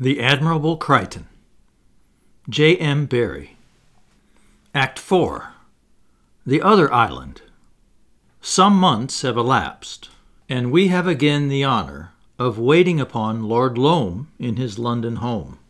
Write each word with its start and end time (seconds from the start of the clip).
The 0.00 0.20
Admirable 0.20 0.76
Crichton. 0.76 1.28
J. 2.50 2.76
M. 2.78 3.06
Barrie. 3.06 3.56
Act 4.74 4.98
4. 4.98 5.52
The 6.44 6.60
Other 6.60 6.92
Island. 6.92 7.42
Some 8.40 8.76
months 8.76 9.22
have 9.22 9.36
elapsed, 9.36 10.10
and 10.48 10.72
we 10.72 10.88
have 10.88 11.06
again 11.06 11.48
the 11.48 11.62
honor 11.62 12.10
of 12.40 12.58
waiting 12.58 12.98
upon 12.98 13.44
Lord 13.44 13.78
Loam 13.78 14.26
in 14.36 14.56
his 14.56 14.80
London 14.80 15.16
home. 15.16 15.60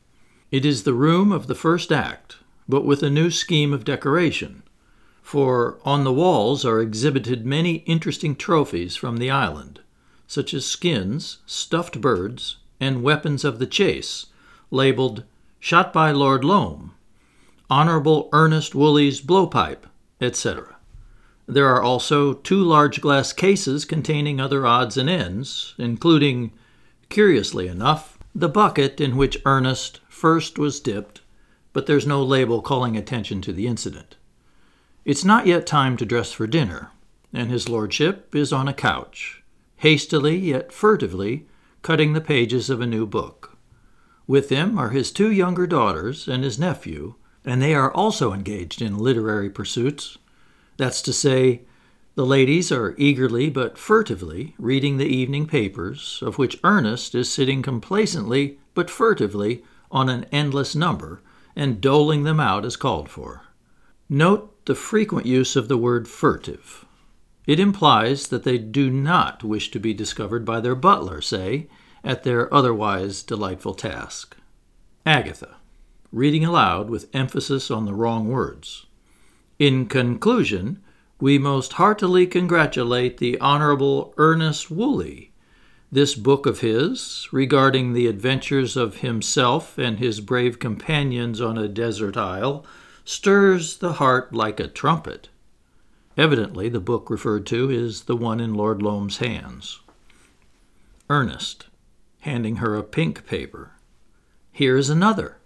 It 0.50 0.64
is 0.64 0.84
the 0.84 0.94
room 0.94 1.30
of 1.30 1.46
the 1.46 1.54
first 1.54 1.92
act, 1.92 2.38
but 2.66 2.86
with 2.86 3.02
a 3.02 3.10
new 3.10 3.30
scheme 3.30 3.74
of 3.74 3.84
decoration, 3.84 4.62
for 5.20 5.78
on 5.84 6.04
the 6.04 6.14
walls 6.14 6.64
are 6.64 6.80
exhibited 6.80 7.44
many 7.44 7.84
interesting 7.84 8.36
trophies 8.36 8.96
from 8.96 9.18
the 9.18 9.30
island, 9.30 9.80
such 10.26 10.54
as 10.54 10.64
skins, 10.64 11.40
stuffed 11.44 12.00
birds, 12.00 12.56
and 12.80 13.02
weapons 13.02 13.44
of 13.44 13.58
the 13.58 13.66
chase, 13.66 14.26
labeled 14.70 15.24
Shot 15.60 15.92
by 15.92 16.10
Lord 16.10 16.44
Loam, 16.44 16.92
Honorable 17.70 18.28
Ernest 18.32 18.74
Woolley's 18.74 19.20
Blowpipe, 19.20 19.84
etc. 20.20 20.76
There 21.46 21.68
are 21.68 21.82
also 21.82 22.34
two 22.34 22.62
large 22.62 23.00
glass 23.00 23.32
cases 23.32 23.84
containing 23.84 24.40
other 24.40 24.66
odds 24.66 24.96
and 24.96 25.08
ends, 25.08 25.74
including, 25.78 26.52
curiously 27.08 27.68
enough, 27.68 28.18
the 28.34 28.48
bucket 28.48 29.00
in 29.00 29.16
which 29.16 29.40
Ernest 29.44 30.00
first 30.08 30.58
was 30.58 30.80
dipped, 30.80 31.20
but 31.72 31.86
there's 31.86 32.06
no 32.06 32.22
label 32.22 32.60
calling 32.62 32.96
attention 32.96 33.40
to 33.42 33.52
the 33.52 33.66
incident. 33.66 34.16
It's 35.04 35.24
not 35.24 35.46
yet 35.46 35.66
time 35.66 35.96
to 35.98 36.06
dress 36.06 36.32
for 36.32 36.46
dinner, 36.46 36.90
and 37.32 37.50
his 37.50 37.68
lordship 37.68 38.34
is 38.34 38.52
on 38.52 38.68
a 38.68 38.74
couch, 38.74 39.42
hastily 39.76 40.36
yet 40.36 40.72
furtively 40.72 41.46
cutting 41.84 42.14
the 42.14 42.20
pages 42.20 42.70
of 42.70 42.80
a 42.80 42.86
new 42.86 43.06
book. 43.06 43.58
With 44.26 44.48
him 44.48 44.78
are 44.78 44.88
his 44.88 45.12
two 45.12 45.30
younger 45.30 45.66
daughters 45.66 46.26
and 46.26 46.42
his 46.42 46.58
nephew, 46.58 47.16
and 47.44 47.60
they 47.60 47.74
are 47.74 47.92
also 47.92 48.32
engaged 48.32 48.80
in 48.80 48.98
literary 48.98 49.50
pursuits. 49.50 50.16
That's 50.78 51.02
to 51.02 51.12
say, 51.12 51.60
the 52.14 52.24
ladies 52.24 52.72
are 52.72 52.94
eagerly 52.96 53.50
but 53.50 53.76
furtively 53.76 54.54
reading 54.58 54.96
the 54.96 55.04
evening 55.04 55.46
papers, 55.46 56.20
of 56.22 56.38
which 56.38 56.58
Ernest 56.64 57.14
is 57.14 57.30
sitting 57.30 57.60
complacently 57.60 58.58
but 58.72 58.88
furtively 58.88 59.62
on 59.90 60.08
an 60.08 60.24
endless 60.32 60.74
number 60.74 61.20
and 61.54 61.82
doling 61.82 62.22
them 62.22 62.40
out 62.40 62.64
as 62.64 62.76
called 62.76 63.10
for. 63.10 63.42
Note 64.08 64.64
the 64.64 64.74
frequent 64.74 65.26
use 65.26 65.54
of 65.54 65.68
the 65.68 65.76
word 65.76 66.08
furtive. 66.08 66.83
It 67.46 67.60
implies 67.60 68.28
that 68.28 68.44
they 68.44 68.58
do 68.58 68.90
not 68.90 69.44
wish 69.44 69.70
to 69.72 69.78
be 69.78 69.92
discovered 69.92 70.44
by 70.44 70.60
their 70.60 70.74
butler, 70.74 71.20
say, 71.20 71.68
at 72.02 72.22
their 72.22 72.52
otherwise 72.52 73.22
delightful 73.22 73.74
task. 73.74 74.36
Agatha, 75.04 75.56
reading 76.10 76.44
aloud 76.44 76.88
with 76.88 77.14
emphasis 77.14 77.70
on 77.70 77.84
the 77.84 77.94
wrong 77.94 78.28
words. 78.28 78.86
In 79.58 79.86
conclusion, 79.86 80.82
we 81.20 81.38
most 81.38 81.74
heartily 81.74 82.26
congratulate 82.26 83.18
the 83.18 83.38
Honorable 83.40 84.14
Ernest 84.16 84.70
Woolley. 84.70 85.32
This 85.92 86.14
book 86.14 86.46
of 86.46 86.60
his, 86.60 87.28
regarding 87.30 87.92
the 87.92 88.06
adventures 88.06 88.76
of 88.76 88.96
himself 88.96 89.78
and 89.78 89.98
his 89.98 90.20
brave 90.20 90.58
companions 90.58 91.40
on 91.40 91.56
a 91.56 91.68
desert 91.68 92.16
isle, 92.16 92.66
stirs 93.04 93.76
the 93.76 93.94
heart 93.94 94.34
like 94.34 94.58
a 94.58 94.66
trumpet. 94.66 95.28
Evidently, 96.16 96.68
the 96.68 96.80
book 96.80 97.10
referred 97.10 97.44
to 97.46 97.70
is 97.70 98.02
the 98.02 98.16
one 98.16 98.40
in 98.40 98.54
Lord 98.54 98.80
Loam's 98.80 99.18
hands. 99.18 99.80
Ernest, 101.10 101.66
handing 102.20 102.56
her 102.56 102.76
a 102.76 102.82
pink 102.82 103.26
paper. 103.26 103.72
Here's 104.52 104.88
another. 104.88 105.38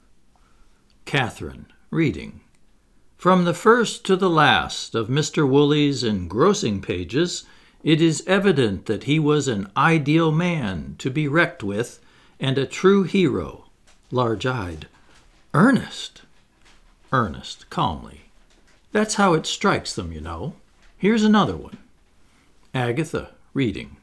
Catherine, 1.07 1.67
reading. 1.91 2.41
From 3.17 3.45
the 3.45 3.55
first 3.55 4.05
to 4.07 4.15
the 4.15 4.31
last 4.31 4.95
of 4.95 5.09
Mr. 5.09 5.49
Woolley's 5.49 6.05
engrossing 6.05 6.83
pages, 6.83 7.45
it 7.83 8.01
is 8.01 8.23
evident 8.27 8.87
that 8.87 9.05
he 9.05 9.19
was 9.19 9.49
an 9.49 9.71
ideal 9.77 10.31
man 10.31 10.97
to 10.99 11.11
be 11.11 11.27
wrecked 11.27 11.63
with 11.63 11.99
and 12.39 12.59
a 12.59 12.67
true 12.67 13.05
hero, 13.05 13.65
large 14.11 14.45
eyed. 14.45 14.87
Ernest! 15.55 16.23
Ernest, 17.11 17.71
calmly. 17.71 18.27
That's 18.93 19.15
how 19.15 19.35
it 19.35 19.47
strikes 19.47 19.95
them, 19.95 20.13
you 20.13 20.21
know. 20.21 20.55
Here's 20.99 21.23
another 21.23 21.57
one. 21.57 21.79
Agatha, 22.75 23.31
reading. 23.55 23.99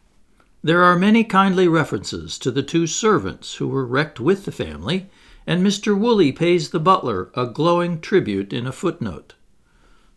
There 0.63 0.81
are 0.81 0.97
many 0.97 1.25
kindly 1.25 1.67
references 1.67 2.39
to 2.39 2.51
the 2.51 2.63
two 2.63 2.88
servants 2.88 3.56
who 3.56 3.67
were 3.67 3.85
wrecked 3.85 4.22
with 4.22 4.45
the 4.45 4.51
family, 4.53 5.09
and 5.45 5.61
Mr. 5.61 5.97
Woolley 5.97 6.31
pays 6.31 6.69
the 6.69 6.79
butler 6.79 7.31
a 7.33 7.47
glowing 7.47 8.00
tribute 8.00 8.53
in 8.53 8.66
a 8.66 8.72
footnote. 8.72 9.35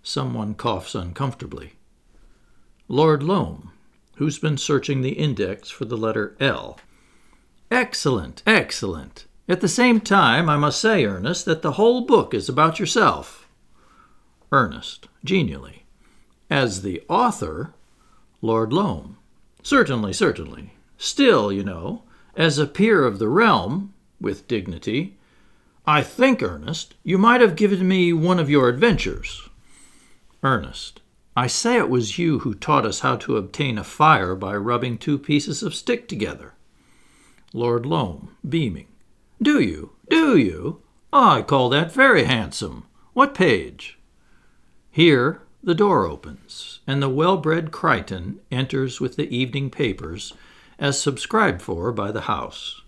Someone 0.05 0.55
coughs 0.55 0.95
uncomfortably. 0.95 1.73
Lord 2.87 3.25
Loam, 3.25 3.73
who's 4.15 4.39
been 4.39 4.57
searching 4.57 5.03
the 5.03 5.19
index 5.19 5.69
for 5.69 5.85
the 5.85 5.97
letter 5.97 6.37
L. 6.39 6.79
Excellent, 7.73 8.45
excellent. 8.47 9.27
At 9.49 9.61
the 9.61 9.69
same 9.69 10.01
time, 10.01 10.49
I 10.49 10.57
must 10.57 10.81
say, 10.81 11.05
Ernest, 11.05 11.45
that 11.45 11.63
the 11.63 11.73
whole 11.73 12.03
book 12.03 12.33
is 12.33 12.49
about 12.49 12.79
yourself. 12.79 13.49
Ernest, 14.53 15.09
genially. 15.25 15.78
As 16.51 16.83
the 16.83 17.03
author, 17.09 17.75
Lord 18.41 18.73
Loam. 18.73 19.17
Certainly, 19.63 20.15
certainly. 20.15 20.75
Still, 20.97 21.53
you 21.53 21.63
know, 21.63 22.03
as 22.37 22.59
a 22.59 22.67
peer 22.67 23.05
of 23.05 23.19
the 23.19 23.29
realm, 23.29 23.93
with 24.21 24.49
dignity, 24.49 25.17
I 25.87 26.03
think, 26.03 26.43
Ernest, 26.43 26.95
you 27.03 27.19
might 27.19 27.41
have 27.41 27.57
given 27.57 27.87
me 27.87 28.13
one 28.13 28.39
of 28.39 28.51
your 28.51 28.69
adventures. 28.69 29.49
Ernest, 30.43 31.01
I 31.37 31.47
say 31.47 31.77
it 31.77 31.89
was 31.89 32.19
you 32.19 32.41
who 32.41 32.55
taught 32.55 32.85
us 32.85 33.01
how 33.01 33.17
to 33.17 33.37
obtain 33.37 33.79
a 33.79 33.85
fire 33.85 34.35
by 34.35 34.57
rubbing 34.57 34.99
two 34.99 35.19
pieces 35.19 35.63
of 35.63 35.75
stick 35.75 36.09
together. 36.09 36.55
Lord 37.53 37.87
Loam, 37.87 38.37
beaming. 38.47 38.89
Do 39.41 39.61
you? 39.61 39.93
Do 40.11 40.37
you? 40.37 40.83
I 41.13 41.43
call 41.43 41.69
that 41.71 41.93
very 41.93 42.25
handsome. 42.25 42.85
What 43.15 43.35
page? 43.35 43.99
Here 44.91 45.43
the 45.69 45.75
door 45.75 46.07
opens, 46.07 46.81
and 46.87 47.03
the 47.03 47.11
well 47.11 47.37
bred 47.37 47.71
Crichton 47.71 48.41
enters 48.51 49.03
with 49.03 49.17
the 49.17 49.29
evening 49.29 49.69
papers, 49.69 50.33
as 50.79 50.99
subscribed 50.99 51.61
for 51.61 51.93
by 51.93 52.11
the 52.11 52.23
house. 52.23 52.81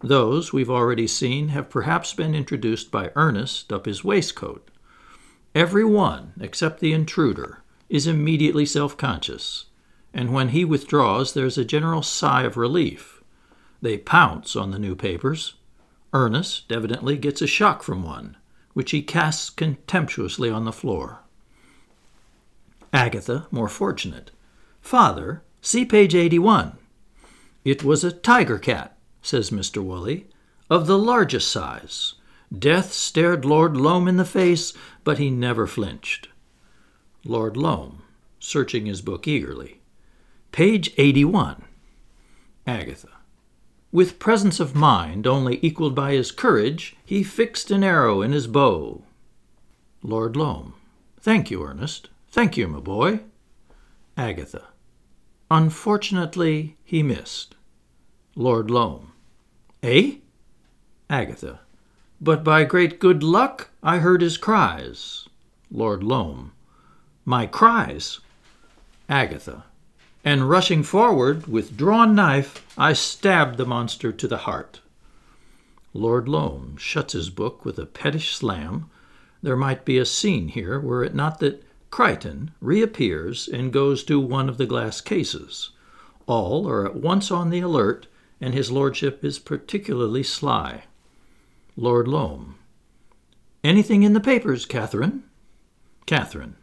Those 0.00 0.52
we've 0.52 0.68
already 0.68 1.06
seen 1.06 1.50
have 1.50 1.70
perhaps 1.70 2.12
been 2.12 2.34
introduced 2.34 2.90
by 2.90 3.12
Ernest 3.14 3.72
up 3.72 3.86
his 3.86 4.02
waistcoat. 4.02 4.68
Every 5.54 5.84
one, 5.84 6.32
except 6.40 6.80
the 6.80 6.92
intruder, 6.92 7.62
is 7.88 8.08
immediately 8.08 8.66
self 8.66 8.96
conscious, 8.96 9.66
and 10.12 10.32
when 10.32 10.48
he 10.48 10.64
withdraws, 10.64 11.34
there's 11.34 11.56
a 11.56 11.64
general 11.64 12.02
sigh 12.02 12.42
of 12.42 12.56
relief. 12.56 13.22
They 13.80 13.96
pounce 13.96 14.56
on 14.56 14.72
the 14.72 14.80
new 14.80 14.96
papers. 14.96 15.54
Ernest 16.12 16.72
evidently 16.72 17.16
gets 17.16 17.42
a 17.42 17.46
shock 17.46 17.84
from 17.84 18.02
one, 18.02 18.36
which 18.72 18.90
he 18.90 19.02
casts 19.02 19.50
contemptuously 19.50 20.50
on 20.50 20.64
the 20.64 20.72
floor. 20.72 21.20
Agatha, 22.94 23.48
more 23.50 23.68
fortunate. 23.68 24.30
Father, 24.80 25.42
see 25.60 25.84
page 25.84 26.14
81. 26.14 26.78
It 27.64 27.82
was 27.82 28.04
a 28.04 28.12
tiger 28.12 28.56
cat, 28.56 28.96
says 29.20 29.50
Mr. 29.50 29.82
Woolley, 29.82 30.28
of 30.70 30.86
the 30.86 30.96
largest 30.96 31.50
size. 31.50 32.14
Death 32.56 32.92
stared 32.92 33.44
Lord 33.44 33.76
Loam 33.76 34.06
in 34.06 34.16
the 34.16 34.24
face, 34.24 34.72
but 35.02 35.18
he 35.18 35.28
never 35.28 35.66
flinched. 35.66 36.28
Lord 37.24 37.56
Loam, 37.56 38.02
searching 38.38 38.86
his 38.86 39.02
book 39.02 39.26
eagerly. 39.26 39.80
Page 40.52 40.94
81. 40.96 41.64
Agatha. 42.64 43.08
With 43.90 44.20
presence 44.20 44.60
of 44.60 44.76
mind 44.76 45.26
only 45.26 45.58
equaled 45.62 45.96
by 45.96 46.12
his 46.12 46.30
courage, 46.30 46.96
he 47.04 47.24
fixed 47.24 47.72
an 47.72 47.82
arrow 47.82 48.22
in 48.22 48.30
his 48.30 48.46
bow. 48.46 49.02
Lord 50.00 50.36
Loam. 50.36 50.74
Thank 51.20 51.50
you, 51.50 51.64
Ernest. 51.64 52.08
Thank 52.34 52.56
you, 52.56 52.66
my 52.66 52.80
boy. 52.80 53.20
Agatha. 54.16 54.64
Unfortunately, 55.52 56.76
he 56.82 57.00
missed. 57.00 57.54
Lord 58.34 58.72
Loam. 58.72 59.12
Eh? 59.84 60.16
Agatha. 61.08 61.60
But 62.20 62.42
by 62.42 62.64
great 62.64 62.98
good 62.98 63.22
luck 63.22 63.70
I 63.84 63.98
heard 63.98 64.20
his 64.20 64.36
cries. 64.36 65.28
Lord 65.70 66.02
Loam. 66.02 66.50
My 67.24 67.46
cries? 67.46 68.18
Agatha. 69.08 69.66
And 70.24 70.50
rushing 70.50 70.82
forward 70.82 71.46
with 71.46 71.76
drawn 71.76 72.16
knife, 72.16 72.66
I 72.76 72.94
stabbed 72.94 73.58
the 73.58 73.64
monster 73.64 74.10
to 74.10 74.26
the 74.26 74.38
heart. 74.38 74.80
Lord 75.92 76.28
Loam 76.28 76.78
shuts 76.78 77.12
his 77.12 77.30
book 77.30 77.64
with 77.64 77.78
a 77.78 77.86
pettish 77.86 78.34
slam. 78.34 78.90
There 79.40 79.54
might 79.54 79.84
be 79.84 79.98
a 79.98 80.04
scene 80.04 80.48
here 80.48 80.80
were 80.80 81.04
it 81.04 81.14
not 81.14 81.38
that 81.38 81.64
Crichton 81.94 82.50
reappears 82.60 83.46
and 83.46 83.72
goes 83.72 84.02
to 84.02 84.18
one 84.18 84.48
of 84.48 84.58
the 84.58 84.66
glass 84.66 85.00
cases. 85.00 85.70
All 86.26 86.68
are 86.68 86.84
at 86.84 86.96
once 86.96 87.30
on 87.30 87.50
the 87.50 87.60
alert, 87.60 88.08
and 88.40 88.52
his 88.52 88.72
lordship 88.72 89.24
is 89.24 89.38
particularly 89.38 90.24
sly. 90.24 90.86
Lord 91.76 92.08
Loam. 92.08 92.56
Anything 93.62 94.02
in 94.02 94.12
the 94.12 94.18
papers, 94.18 94.66
Catherine? 94.66 95.22
Catherine. 96.04 96.56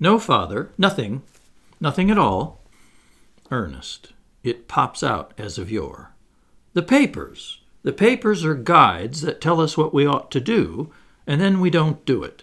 No, 0.00 0.18
father, 0.18 0.70
nothing. 0.78 1.20
Nothing 1.78 2.10
at 2.10 2.16
all. 2.16 2.62
Ernest. 3.50 4.14
It 4.42 4.68
pops 4.68 5.02
out 5.02 5.34
as 5.36 5.58
of 5.58 5.70
yore. 5.70 6.12
The 6.72 6.82
papers. 6.82 7.60
The 7.82 7.92
papers 7.92 8.42
are 8.42 8.54
guides 8.54 9.20
that 9.20 9.42
tell 9.42 9.60
us 9.60 9.76
what 9.76 9.92
we 9.92 10.06
ought 10.06 10.30
to 10.30 10.40
do, 10.40 10.90
and 11.26 11.42
then 11.42 11.60
we 11.60 11.68
don't 11.68 12.06
do 12.06 12.22
it. 12.24 12.42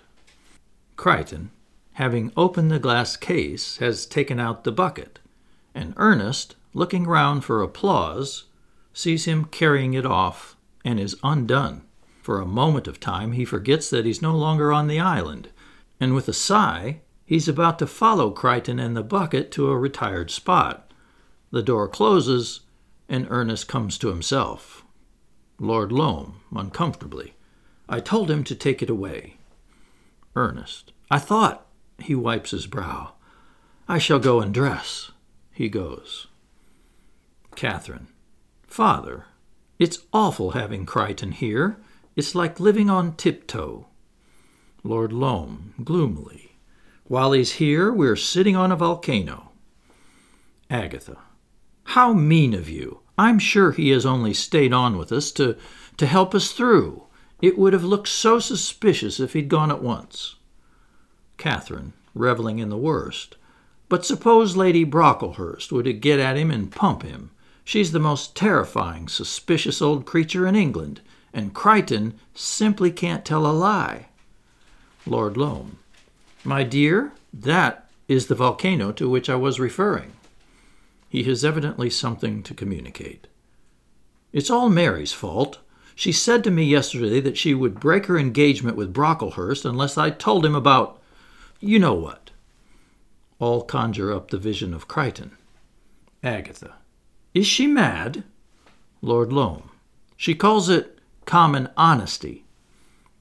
Crichton, 0.96 1.50
having 1.96 2.30
opened 2.36 2.70
the 2.70 2.80
glass 2.80 3.16
case, 3.16 3.78
has 3.78 4.06
taken 4.06 4.38
out 4.38 4.66
the 4.66 4.72
bucket, 4.72 5.20
and 5.74 5.94
Ernest, 5.96 6.56
looking 6.74 7.06
round 7.06 7.46
for 7.46 7.62
applause, 7.62 8.46
sees 8.94 9.24
him 9.24 9.46
carrying 9.46 9.94
it 9.94 10.06
off 10.06 10.58
and 10.84 11.00
is 11.00 11.16
undone. 11.24 11.82
For 12.22 12.42
a 12.42 12.46
moment 12.46 12.88
of 12.88 13.00
time 13.00 13.32
he 13.32 13.46
forgets 13.46 13.90
that 13.92 14.06
he's 14.06 14.22
no 14.22 14.36
longer 14.36 14.74
on 14.74 14.88
the 14.88 15.00
island, 15.00 15.50
and 15.98 16.14
with 16.14 16.28
a 16.28 16.34
sigh 16.34 17.00
he's 17.26 17.48
about 17.48 17.80
to 17.80 17.88
follow 17.88 18.30
Crichton 18.30 18.78
and 18.78 18.96
the 18.96 19.02
bucket 19.02 19.50
to 19.52 19.70
a 19.70 19.78
retired 19.78 20.30
spot. 20.32 20.92
The 21.52 21.64
door 21.64 21.88
closes, 21.88 22.62
and 23.08 23.26
Ernest 23.30 23.70
comes 23.70 23.98
to 24.00 24.10
himself. 24.10 24.84
Lord 25.60 25.94
Loam, 25.94 26.42
uncomfortably. 26.54 27.36
I 27.88 28.02
told 28.02 28.30
him 28.30 28.44
to 28.44 28.56
take 28.56 28.84
it 28.84 28.90
away. 28.90 29.38
Ernest. 30.36 30.92
I 31.10 31.20
thought. 31.20 31.66
He 32.00 32.16
wipes 32.16 32.52
his 32.52 32.68
brow. 32.68 33.14
I 33.88 33.98
shall 33.98 34.20
go 34.20 34.42
and 34.42 34.54
dress. 34.54 35.12
He 35.52 35.70
goes. 35.70 36.28
Catherine. 37.56 38.08
Father, 38.68 39.26
it's 39.80 40.00
awful 40.12 40.52
having 40.52 40.86
Crichton 40.86 41.32
here. 41.32 41.78
It's 42.16 42.36
like 42.36 42.60
living 42.60 42.90
on 42.90 43.16
tiptoe. 43.16 43.88
Lord 44.84 45.12
Loam, 45.12 45.74
gloomily. 45.84 46.58
While 47.06 47.32
he's 47.34 47.54
here, 47.54 47.92
we're 47.92 48.16
sitting 48.16 48.56
on 48.56 48.72
a 48.72 48.76
volcano. 48.76 49.52
Agatha. 50.70 51.18
How 51.84 52.14
mean 52.14 52.54
of 52.54 52.68
you! 52.68 53.02
I'm 53.18 53.40
sure 53.40 53.72
he 53.72 53.90
has 53.92 54.06
only 54.06 54.34
stayed 54.34 54.74
on 54.74 54.98
with 54.98 55.12
us 55.12 55.32
to, 55.34 55.58
to 55.98 56.06
help 56.06 56.36
us 56.36 56.52
through. 56.52 57.04
It 57.42 57.58
would 57.58 57.74
have 57.74 57.84
looked 57.84 58.08
so 58.08 58.40
suspicious 58.40 59.20
if 59.20 59.34
he'd 59.34 59.50
gone 59.50 59.72
at 59.72 59.84
once. 59.84 60.36
Catherine, 61.38 61.94
reveling 62.14 62.60
in 62.60 62.70
the 62.70 62.78
worst. 62.78 63.36
But 63.90 64.06
suppose 64.06 64.56
Lady 64.56 64.84
Brocklehurst 64.84 65.72
were 65.72 65.84
to 65.84 65.94
get 65.94 66.20
at 66.20 66.38
him 66.38 66.50
and 66.50 66.72
pump 66.72 67.04
him. 67.04 67.32
She's 67.64 67.92
the 67.92 68.00
most 68.00 68.36
terrifying, 68.36 69.08
suspicious 69.08 69.82
old 69.82 70.06
creature 70.06 70.48
in 70.48 70.56
England, 70.56 71.02
and 71.34 71.54
Crichton 71.54 72.14
simply 72.34 72.92
can't 72.92 73.26
tell 73.26 73.46
a 73.46 73.52
lie. 73.52 74.08
Lord 75.06 75.38
Loam. 75.38 75.78
My 76.44 76.64
dear, 76.64 77.12
that 77.34 77.90
is 78.08 78.28
the 78.28 78.36
volcano 78.36 78.92
to 78.94 79.10
which 79.10 79.30
I 79.30 79.36
was 79.36 79.60
referring. 79.60 80.14
He 81.10 81.24
has 81.24 81.46
evidently 81.46 81.90
something 81.90 82.44
to 82.44 82.54
communicate. 82.54 83.28
It's 84.32 84.50
all 84.50 84.70
Mary's 84.70 85.14
fault. 85.14 85.60
She 85.96 86.12
said 86.12 86.44
to 86.44 86.52
me 86.52 86.66
yesterday 86.66 87.20
that 87.22 87.38
she 87.38 87.54
would 87.54 87.80
break 87.80 88.08
her 88.08 88.18
engagement 88.18 88.76
with 88.76 88.94
Brocklehurst 88.94 89.64
unless 89.64 89.98
I 89.98 90.10
told 90.10 90.46
him 90.46 90.56
about 90.56 91.00
you 91.66 91.80
know 91.80 91.96
what. 91.96 92.32
All 93.40 93.64
conjure 93.64 94.14
up 94.14 94.30
the 94.30 94.38
vision 94.38 94.74
of 94.74 94.88
Crichton. 94.88 95.38
Agatha. 96.24 96.76
Is 97.34 97.48
she 97.48 97.68
mad? 97.68 98.24
Lord 99.02 99.34
Loam. 99.34 99.72
She 100.16 100.36
calls 100.36 100.70
it 100.70 101.00
common 101.26 101.70
honesty. 101.76 102.46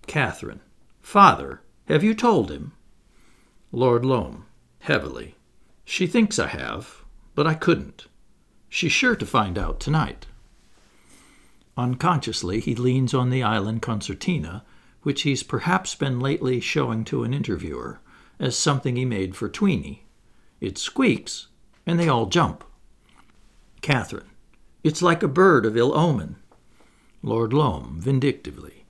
Catherine. 0.07 0.61
Father, 1.01 1.63
have 1.87 2.05
you 2.05 2.15
told 2.15 2.51
him? 2.51 2.73
Lord 3.73 4.05
Loam, 4.05 4.47
heavily. 4.81 5.35
She 5.85 6.07
thinks 6.07 6.39
I 6.39 6.49
have, 6.49 7.03
but 7.35 7.47
I 7.47 7.55
couldn't. 7.55 8.07
She's 8.69 8.93
sure 8.93 9.17
to 9.17 9.27
find 9.27 9.59
out 9.59 9.81
tonight. 9.81 10.27
Unconsciously, 11.77 12.61
he 12.61 12.75
leans 12.75 13.15
on 13.15 13.31
the 13.31 13.43
island 13.43 13.83
concertina, 13.83 14.65
which 15.03 15.23
he's 15.23 15.43
perhaps 15.43 15.95
been 15.95 16.21
lately 16.21 16.61
showing 16.61 17.05
to 17.05 17.25
an 17.25 17.35
interviewer, 17.35 18.01
as 18.39 18.57
something 18.57 18.97
he 18.97 19.05
made 19.05 19.37
for 19.37 19.49
Tweeny. 19.49 20.05
It 20.61 20.79
squeaks, 20.79 21.49
and 21.87 21.99
they 21.99 22.09
all 22.09 22.27
jump. 22.27 22.65
Catherine. 23.81 24.31
It's 24.83 25.03
like 25.03 25.23
a 25.23 25.29
bird 25.29 25.67
of 25.67 25.77
ill 25.77 25.97
omen. 25.97 26.37
Lord 27.23 27.53
Loam, 27.53 27.99
vindictively. 28.01 28.85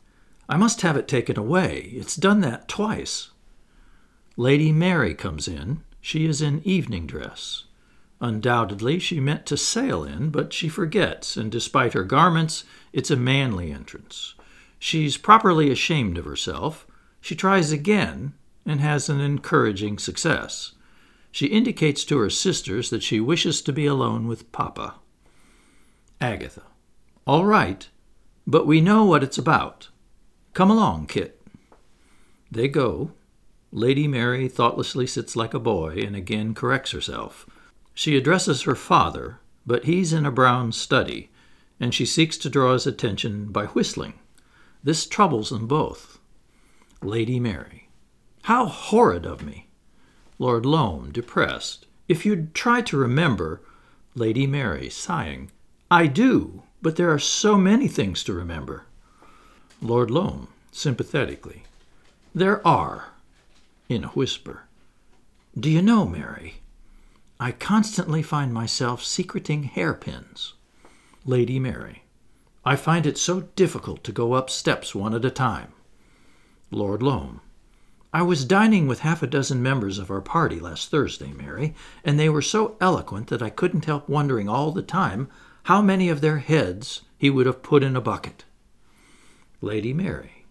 I 0.49 0.56
must 0.56 0.82
have 0.82 0.96
it 0.96 1.08
taken 1.08 1.38
away. 1.38 1.93
It's 1.94 2.17
done 2.17 2.41
that 2.41 2.69
twice. 2.69 3.31
Lady 4.37 4.73
Mary 4.73 5.14
comes 5.14 5.46
in. 5.46 5.82
She 6.00 6.26
is 6.26 6.43
in 6.43 6.61
evening 6.64 7.06
dress. 7.06 7.64
Undoubtedly, 8.20 8.99
she 8.99 9.20
meant 9.20 9.46
to 9.46 9.56
sail 9.56 10.05
in, 10.05 10.31
but 10.31 10.52
she 10.52 10.69
forgets, 10.69 11.37
and 11.37 11.50
despite 11.50 11.93
her 11.93 12.05
garments, 12.05 12.64
it's 12.93 13.11
a 13.11 13.17
manly 13.17 13.73
entrance. 13.73 14.35
She's 14.79 15.17
properly 15.17 15.70
ashamed 15.70 16.19
of 16.19 16.25
herself. 16.25 16.87
She 17.20 17.35
tries 17.35 17.73
again 17.73 18.35
and 18.66 18.81
has 18.81 19.08
an 19.08 19.20
encouraging 19.20 19.99
success. 19.99 20.72
She 21.31 21.46
indicates 21.46 22.05
to 22.05 22.19
her 22.19 22.31
sisters 22.31 22.90
that 22.90 23.02
she 23.02 23.20
wishes 23.20 23.61
to 23.62 23.72
be 23.72 23.87
alone 23.87 24.26
with 24.26 24.52
Papa. 24.52 24.94
Agatha. 26.20 26.62
All 27.26 27.44
right, 27.44 27.88
but 28.46 28.66
we 28.66 28.81
know 28.81 29.05
what 29.05 29.25
it's 29.25 29.38
about. 29.38 29.88
Come 30.52 30.70
along, 30.70 31.06
Kit. 31.06 31.40
They 32.50 32.69
go. 32.69 33.12
Lady 33.72 34.06
Mary 34.06 34.46
thoughtlessly 34.46 35.06
sits 35.06 35.34
like 35.34 35.52
a 35.52 35.58
boy 35.58 35.94
and 36.06 36.14
again 36.14 36.55
corrects 36.55 36.93
herself. 36.93 37.46
She 37.93 38.17
addresses 38.17 38.62
her 38.62 38.76
father, 38.76 39.40
but 39.67 39.84
he's 39.84 40.12
in 40.12 40.25
a 40.25 40.31
brown 40.31 40.70
study, 40.70 41.31
and 41.81 41.93
she 41.93 42.06
seeks 42.06 42.37
to 42.38 42.50
draw 42.50 42.75
his 42.75 42.87
attention 42.87 43.46
by 43.46 43.67
whistling. 43.67 44.14
This 44.84 45.06
troubles 45.06 45.50
them 45.50 45.67
both. 45.67 46.19
Lady 47.02 47.40
Mary. 47.40 47.83
How 48.44 48.67
horrid 48.67 49.25
of 49.25 49.43
me! 49.43 49.69
Lord 50.38 50.67
Loam, 50.67 51.11
depressed. 51.12 51.87
If 52.08 52.26
you'd 52.26 52.55
try 52.55 52.82
to 52.82 52.96
remember. 52.99 53.62
Lady 54.14 54.46
Mary, 54.46 54.91
sighing. 54.91 55.50
I 55.91 56.08
do, 56.08 56.62
but 56.82 56.96
there 56.96 57.11
are 57.11 57.19
so 57.19 57.56
many 57.56 57.88
things 57.88 58.23
to 58.25 58.35
remember. 58.35 58.85
Lord 59.81 60.11
Loam, 60.11 60.49
sympathetically. 60.70 61.63
There 62.34 62.65
are 62.67 63.15
in 63.89 64.05
a 64.05 64.08
whisper. 64.08 64.65
Do 65.58 65.70
you 65.70 65.81
know, 65.81 66.05
Mary, 66.05 66.56
I 67.41 67.51
constantly 67.51 68.22
find 68.22 68.53
myself 68.53 69.03
secreting 69.03 69.63
hairpins. 69.63 70.53
Lady 71.24 71.58
Mary. 71.58 72.03
I 72.63 72.77
find 72.77 73.06
it 73.06 73.17
so 73.17 73.41
difficult 73.56 74.05
to 74.05 74.13
go 74.13 74.34
up 74.34 74.51
steps 74.51 74.94
one 74.94 75.15
at 75.15 75.24
a 75.24 75.31
time. 75.31 75.72
Lord 76.70 77.03
Loam. 77.03 77.41
I 78.14 78.22
was 78.22 78.44
dining 78.44 78.86
with 78.86 79.00
half 79.00 79.24
a 79.24 79.26
dozen 79.26 79.60
members 79.60 79.98
of 79.98 80.08
our 80.08 80.20
party 80.20 80.60
last 80.60 80.88
Thursday, 80.88 81.32
Mary, 81.32 81.74
and 82.04 82.16
they 82.16 82.28
were 82.28 82.42
so 82.42 82.76
eloquent 82.80 83.26
that 83.26 83.42
I 83.42 83.50
couldn't 83.50 83.86
help 83.86 84.08
wondering 84.08 84.48
all 84.48 84.70
the 84.70 84.82
time 84.82 85.28
how 85.64 85.82
many 85.82 86.08
of 86.08 86.20
their 86.20 86.38
heads 86.38 87.00
he 87.18 87.28
would 87.28 87.46
have 87.46 87.64
put 87.64 87.82
in 87.82 87.96
a 87.96 88.00
bucket. 88.00 88.44
Lady 89.60 89.92
Mary. 89.92 90.46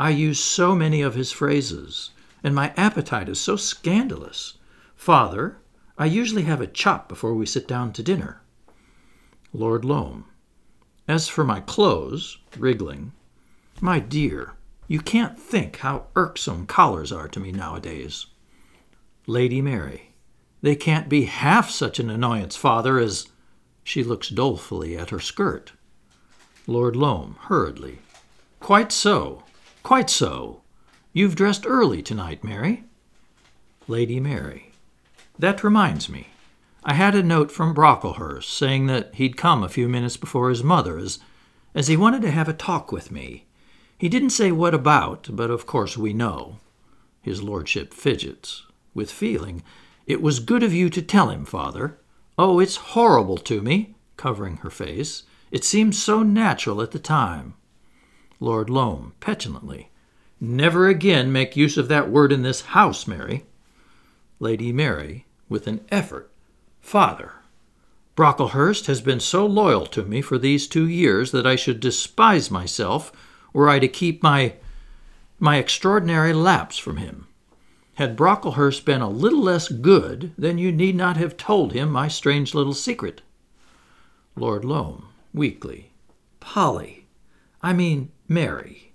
I 0.00 0.10
use 0.10 0.40
so 0.40 0.74
many 0.74 1.00
of 1.00 1.14
his 1.14 1.30
phrases 1.30 2.10
and 2.42 2.56
my 2.56 2.74
appetite 2.76 3.28
is 3.28 3.38
so 3.38 3.54
scandalous. 3.54 4.54
Father, 4.96 5.58
I 5.96 6.06
usually 6.06 6.42
have 6.42 6.60
a 6.60 6.66
chop 6.66 7.08
before 7.08 7.34
we 7.34 7.46
sit 7.46 7.68
down 7.68 7.92
to 7.92 8.02
dinner. 8.02 8.40
Lord 9.52 9.84
Loam. 9.84 10.24
As 11.06 11.28
for 11.28 11.44
my 11.44 11.60
clothes, 11.60 12.38
wriggling, 12.58 13.12
my 13.80 14.00
dear, 14.00 14.54
you 14.88 15.00
can't 15.00 15.38
think 15.38 15.78
how 15.78 16.06
irksome 16.14 16.66
collars 16.66 17.12
are 17.12 17.28
to 17.28 17.40
me 17.40 17.52
nowadays. 17.52 18.26
Lady 19.26 19.60
Mary. 19.60 20.12
They 20.62 20.76
can't 20.76 21.08
be 21.08 21.24
half 21.24 21.70
such 21.70 21.98
an 21.98 22.10
annoyance, 22.10 22.56
father, 22.56 22.98
as. 22.98 23.28
She 23.82 24.02
looks 24.02 24.28
dolefully 24.28 24.96
at 24.96 25.10
her 25.10 25.20
skirt. 25.20 25.72
Lord 26.66 26.96
Loam, 26.96 27.36
hurriedly. 27.42 28.00
Quite 28.58 28.90
so, 28.90 29.44
quite 29.84 30.10
so. 30.10 30.62
You've 31.12 31.36
dressed 31.36 31.64
early 31.66 32.02
tonight, 32.02 32.42
Mary. 32.42 32.84
Lady 33.86 34.18
Mary. 34.18 34.72
That 35.38 35.62
reminds 35.62 36.08
me. 36.08 36.28
I 36.82 36.94
had 36.94 37.14
a 37.14 37.22
note 37.22 37.50
from 37.50 37.74
Brocklehurst 37.74 38.50
saying 38.50 38.86
that 38.86 39.14
he'd 39.14 39.36
come 39.36 39.62
a 39.62 39.68
few 39.68 39.88
minutes 39.88 40.16
before 40.16 40.50
his 40.50 40.64
mother, 40.64 40.98
as, 40.98 41.20
as 41.74 41.88
he 41.88 41.96
wanted 41.96 42.22
to 42.22 42.30
have 42.30 42.48
a 42.48 42.52
talk 42.52 42.90
with 42.92 43.10
me. 43.10 43.45
He 43.98 44.08
didn't 44.08 44.30
say 44.30 44.52
what 44.52 44.74
about, 44.74 45.28
but 45.30 45.50
of 45.50 45.66
course 45.66 45.96
we 45.96 46.12
know. 46.12 46.58
His 47.22 47.42
lordship 47.42 47.94
fidgets, 47.94 48.64
with 48.94 49.10
feeling. 49.10 49.62
It 50.06 50.22
was 50.22 50.38
good 50.40 50.62
of 50.62 50.72
you 50.72 50.90
to 50.90 51.02
tell 51.02 51.30
him, 51.30 51.44
father. 51.44 51.98
Oh, 52.38 52.60
it's 52.60 52.76
horrible 52.76 53.38
to 53.38 53.62
me, 53.62 53.94
covering 54.16 54.58
her 54.58 54.70
face. 54.70 55.22
It 55.50 55.64
seemed 55.64 55.94
so 55.94 56.22
natural 56.22 56.82
at 56.82 56.90
the 56.90 56.98
time. 56.98 57.54
Lord 58.38 58.68
Loam, 58.68 59.14
petulantly. 59.20 59.90
Never 60.40 60.88
again 60.88 61.32
make 61.32 61.56
use 61.56 61.78
of 61.78 61.88
that 61.88 62.10
word 62.10 62.32
in 62.32 62.42
this 62.42 62.60
house, 62.60 63.06
Mary. 63.06 63.46
Lady 64.38 64.72
Mary, 64.72 65.24
with 65.48 65.66
an 65.66 65.80
effort. 65.90 66.30
Father, 66.80 67.32
Brocklehurst 68.14 68.86
has 68.86 69.00
been 69.00 69.20
so 69.20 69.46
loyal 69.46 69.86
to 69.86 70.02
me 70.02 70.20
for 70.20 70.36
these 70.36 70.66
two 70.66 70.86
years 70.86 71.32
that 71.32 71.46
I 71.46 71.56
should 71.56 71.80
despise 71.80 72.50
myself 72.50 73.12
were 73.52 73.68
I 73.68 73.78
to 73.78 73.88
keep 73.88 74.22
my 74.22 74.54
my 75.38 75.56
extraordinary 75.56 76.32
lapse 76.32 76.78
from 76.78 76.96
him. 76.96 77.26
Had 77.94 78.16
Brocklehurst 78.16 78.84
been 78.84 79.00
a 79.00 79.08
little 79.08 79.42
less 79.42 79.68
good, 79.68 80.32
then 80.36 80.58
you 80.58 80.72
need 80.72 80.96
not 80.96 81.16
have 81.16 81.36
told 81.36 81.72
him 81.72 81.90
my 81.90 82.08
strange 82.08 82.54
little 82.54 82.74
secret. 82.74 83.22
Lord 84.34 84.64
Loam, 84.64 85.08
weakly. 85.32 85.90
Polly, 86.40 87.06
I 87.62 87.72
mean 87.72 88.10
Mary. 88.28 88.92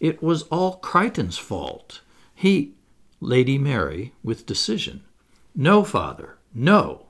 It 0.00 0.22
was 0.22 0.42
all 0.44 0.76
Crichton's 0.76 1.38
fault. 1.38 2.02
He. 2.34 2.74
Lady 3.20 3.58
Mary, 3.58 4.12
with 4.22 4.46
decision. 4.46 5.02
No, 5.54 5.82
father, 5.82 6.36
no. 6.54 7.06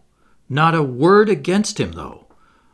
Not 0.48 0.74
a 0.74 0.82
word 0.82 1.28
against 1.28 1.80
him, 1.80 1.92
though. 1.92 2.26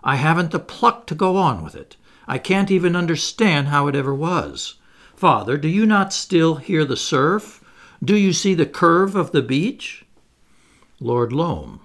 I 0.04 0.16
haven't 0.16 0.50
the 0.50 0.58
pluck 0.58 1.06
to 1.06 1.14
go 1.14 1.36
on 1.36 1.64
with 1.64 1.74
it. 1.74 1.96
I 2.26 2.38
can't 2.38 2.70
even 2.70 2.94
understand 2.96 3.68
how 3.68 3.88
it 3.88 3.94
ever 3.94 4.14
was. 4.14 4.74
Father, 5.14 5.56
do 5.56 5.68
you 5.68 5.86
not 5.86 6.12
still 6.12 6.56
hear 6.56 6.84
the 6.84 6.96
surf? 6.96 7.62
Do 8.02 8.16
you 8.16 8.32
see 8.32 8.54
the 8.54 8.66
curve 8.66 9.14
of 9.14 9.32
the 9.32 9.42
beach? 9.42 10.04
Lord 11.00 11.32
Loam. 11.32 11.80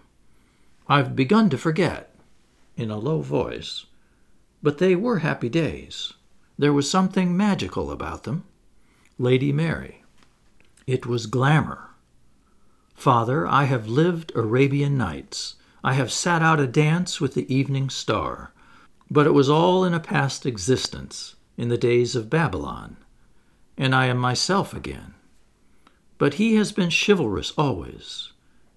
I've 0.87 1.15
begun 1.15 1.49
to 1.49 1.57
forget, 1.57 2.15
in 2.75 2.89
a 2.89 2.97
low 2.97 3.21
voice. 3.21 3.85
But 4.63 4.77
they 4.77 4.95
were 4.95 5.19
happy 5.19 5.49
days. 5.49 6.13
There 6.57 6.73
was 6.73 6.89
something 6.89 7.37
magical 7.37 7.91
about 7.91 8.23
them. 8.23 8.43
Lady 9.19 9.51
Mary. 9.51 10.03
It 10.87 11.05
was 11.05 11.25
glamour. 11.25 11.89
Father, 12.95 13.45
I 13.45 13.65
have 13.65 13.87
lived 13.87 14.31
Arabian 14.35 14.97
Nights. 14.97 15.55
I 15.83 15.93
have 15.93 16.11
sat 16.11 16.41
out 16.41 16.59
a 16.59 16.65
dance 16.65 17.21
with 17.21 17.35
the 17.35 17.53
evening 17.53 17.89
star. 17.89 18.51
But 19.09 19.27
it 19.27 19.33
was 19.33 19.49
all 19.49 19.83
in 19.83 19.93
a 19.93 19.99
past 19.99 20.45
existence, 20.45 21.35
in 21.57 21.69
the 21.69 21.77
days 21.77 22.15
of 22.15 22.29
Babylon 22.29 22.97
and 23.77 23.93
I 23.93 24.07
am 24.07 24.17
myself 24.17 24.73
again. 24.73 25.13
But 26.17 26.35
he 26.35 26.55
has 26.55 26.71
been 26.71 26.89
chivalrous 26.89 27.53
always. 27.57 28.31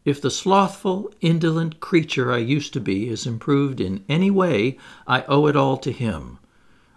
If 0.04 0.20
the 0.20 0.30
slothful, 0.30 1.12
indolent 1.20 1.80
creature 1.80 2.32
I 2.32 2.38
used 2.38 2.72
to 2.74 2.80
be 2.80 3.08
is 3.08 3.26
improved 3.26 3.80
in 3.80 4.04
any 4.08 4.30
way, 4.30 4.78
I 5.06 5.24
owe 5.26 5.46
it 5.46 5.56
all 5.56 5.78
to 5.78 5.92
him. 5.92 6.38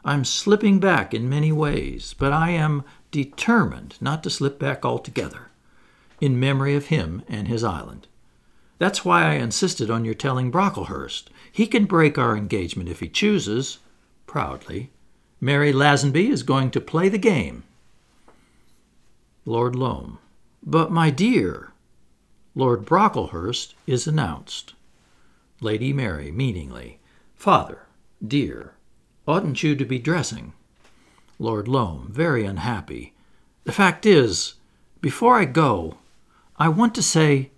I'm 0.03 0.25
slipping 0.25 0.79
back 0.79 1.13
in 1.13 1.29
many 1.29 1.51
ways, 1.51 2.13
but 2.17 2.33
I 2.33 2.49
am 2.49 2.83
determined 3.11 3.95
not 4.01 4.21
to 4.23 4.29
slip 4.29 4.59
back 4.59 4.83
altogether, 4.83 5.49
in 6.19 6.39
memory 6.39 6.75
of 6.75 6.87
him 6.87 7.23
and 7.29 7.47
his 7.47 7.63
island. 7.63 8.07
That's 8.83 9.05
why 9.05 9.23
I 9.23 9.35
insisted 9.35 9.89
on 9.89 10.03
your 10.03 10.13
telling 10.13 10.51
Brocklehurst. 10.51 11.29
He 11.49 11.67
can 11.67 11.85
break 11.85 12.17
our 12.17 12.35
engagement 12.35 12.89
if 12.89 12.99
he 12.99 13.07
chooses. 13.07 13.77
Proudly, 14.27 14.89
Mary 15.39 15.71
Lazenby 15.71 16.29
is 16.29 16.43
going 16.43 16.69
to 16.71 16.81
play 16.81 17.07
the 17.07 17.17
game. 17.17 17.63
Lord 19.45 19.73
Loam. 19.73 20.19
But, 20.61 20.91
my 20.91 21.11
dear, 21.11 21.71
Lord 22.55 22.83
Brocklehurst 22.83 23.73
is 23.87 24.05
announced. 24.05 24.73
Lady 25.61 25.93
Mary, 25.93 26.29
meaningly. 26.29 26.99
Father, 27.37 27.83
dear, 28.21 28.73
oughtn't 29.25 29.63
you 29.63 29.77
to 29.77 29.85
be 29.85 29.97
dressing? 29.97 30.51
Lord 31.39 31.69
Loam, 31.69 32.09
very 32.11 32.43
unhappy. 32.43 33.13
The 33.63 33.71
fact 33.71 34.05
is, 34.05 34.55
before 34.99 35.39
I 35.39 35.45
go, 35.45 35.99
I 36.57 36.67
want 36.67 36.93
to 36.95 37.01
say, 37.01 37.51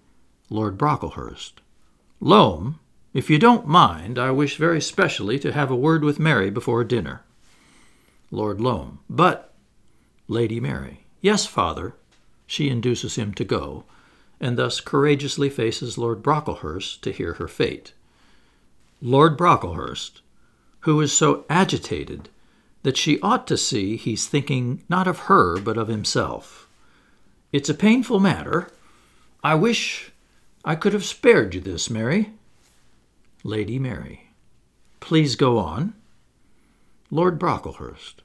Lord 0.50 0.78
Brocklehurst. 0.78 1.54
Loam, 2.20 2.80
if 3.14 3.30
you 3.30 3.40
don't 3.40 3.68
mind, 3.68 4.20
I 4.20 4.32
wish 4.32 4.58
very 4.58 4.82
specially 4.82 5.40
to 5.40 5.52
have 5.52 5.72
a 5.72 5.76
word 5.76 6.04
with 6.04 6.20
Mary 6.20 6.50
before 6.50 6.84
dinner. 6.84 7.24
Lord 8.30 8.60
Loam. 8.60 9.00
But, 9.10 9.54
Lady 10.28 10.60
Mary. 10.60 11.06
Yes, 11.22 11.46
father, 11.46 11.96
she 12.46 12.70
induces 12.70 13.16
him 13.16 13.34
to 13.36 13.44
go, 13.44 13.86
and 14.40 14.58
thus 14.58 14.82
courageously 14.82 15.50
faces 15.50 15.98
Lord 15.98 16.22
Brocklehurst 16.22 17.02
to 17.02 17.12
hear 17.12 17.34
her 17.34 17.48
fate. 17.48 17.94
Lord 19.02 19.38
Brocklehurst, 19.38 20.22
who 20.82 21.00
is 21.02 21.12
so 21.12 21.46
agitated 21.50 22.30
that 22.84 22.98
she 22.98 23.20
ought 23.22 23.48
to 23.48 23.58
see 23.58 23.98
he's 23.98 24.28
thinking 24.28 24.84
not 24.88 25.08
of 25.08 25.20
her 25.22 25.60
but 25.60 25.78
of 25.78 25.88
himself. 25.88 26.68
It's 27.52 27.70
a 27.70 27.74
painful 27.74 28.20
matter. 28.20 28.70
I 29.44 29.56
wish 29.56 30.12
I 30.68 30.74
could 30.74 30.94
have 30.94 31.06
spared 31.06 31.54
you 31.54 31.62
this, 31.62 31.92
Mary. 31.92 32.32
Lady 33.44 33.78
Mary. 33.78 34.32
Please 35.00 35.36
go 35.36 35.60
on. 35.60 35.94
Lord 37.12 37.38
Brocklehurst. 37.38 38.24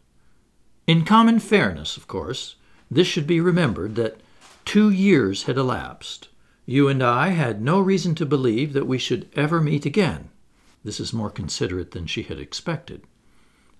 In 0.86 1.04
common 1.04 1.38
fairness, 1.38 1.98
of 1.98 2.08
course, 2.08 2.56
this 2.90 3.06
should 3.06 3.26
be 3.26 3.42
remembered 3.42 3.94
that 3.96 4.22
two 4.64 4.88
years 4.88 5.42
had 5.42 5.58
elapsed. 5.58 6.28
You 6.64 6.88
and 6.88 7.02
I 7.02 7.28
had 7.28 7.60
no 7.60 7.78
reason 7.78 8.14
to 8.14 8.24
believe 8.24 8.72
that 8.72 8.86
we 8.86 8.96
should 8.96 9.28
ever 9.36 9.60
meet 9.60 9.84
again. 9.84 10.30
This 10.82 10.98
is 10.98 11.12
more 11.12 11.28
considerate 11.28 11.90
than 11.90 12.06
she 12.06 12.22
had 12.22 12.40
expected. 12.40 13.02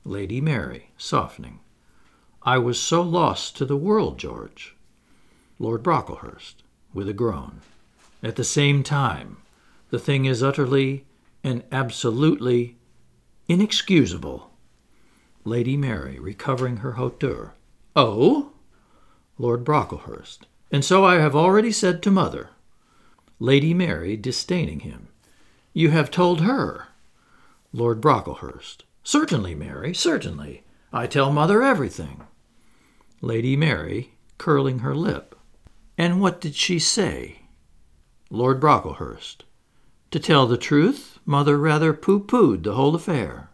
Lady 0.05 0.43
Mary, 0.43 0.91
softening. 0.99 1.61
I 2.43 2.59
was 2.59 2.79
so 2.79 3.01
lost 3.01 3.57
to 3.57 3.65
the 3.65 3.77
world, 3.77 4.19
George. 4.19 4.77
Lord 5.59 5.83
Brocklehurst, 5.83 6.57
with 6.93 7.09
a 7.09 7.15
groan. 7.15 7.63
At 8.23 8.37
the 8.37 8.45
same 8.45 8.83
time, 8.83 9.39
the 9.91 9.99
thing 9.99 10.25
is 10.25 10.43
utterly 10.43 11.07
and 11.43 11.65
absolutely 11.73 12.77
inexcusable. 13.49 14.51
Lady 15.45 15.77
Mary, 15.77 16.19
recovering 16.19 16.79
her 16.79 16.93
hauteur. 16.93 17.55
Oh? 17.97 18.53
Lord 19.39 19.65
Brocklehurst. 19.65 20.41
And 20.71 20.85
so 20.85 21.05
I 21.05 21.17
have 21.17 21.35
already 21.35 21.73
said 21.73 22.03
to 22.03 22.11
mother. 22.11 22.51
Lady 23.39 23.73
Mary, 23.73 24.17
disdaining 24.17 24.81
him. 24.81 25.09
You 25.73 25.91
have 25.91 26.11
told 26.11 26.43
her. 26.43 26.89
Lord 27.73 28.01
Brocklehurst. 28.01 28.85
Certainly, 29.03 29.55
Mary, 29.55 29.95
certainly. 29.95 30.63
I 30.93 31.07
tell 31.07 31.33
mother 31.33 31.63
everything. 31.63 32.25
Lady 33.23 33.57
Mary, 33.57 34.13
curling 34.39 34.81
her 34.81 34.95
lip. 34.95 35.35
And 35.97 36.21
what 36.21 36.41
did 36.41 36.55
she 36.55 36.79
say? 36.79 37.40
Lord 38.33 38.61
Brocklehurst. 38.61 39.43
To 40.13 40.21
tell 40.21 40.47
the 40.47 40.57
truth, 40.57 41.19
mother 41.27 41.59
rather 41.59 41.93
pooh 41.93 42.21
poohed 42.21 42.63
the 42.63 42.75
whole 42.75 42.95
affair. 42.95 43.51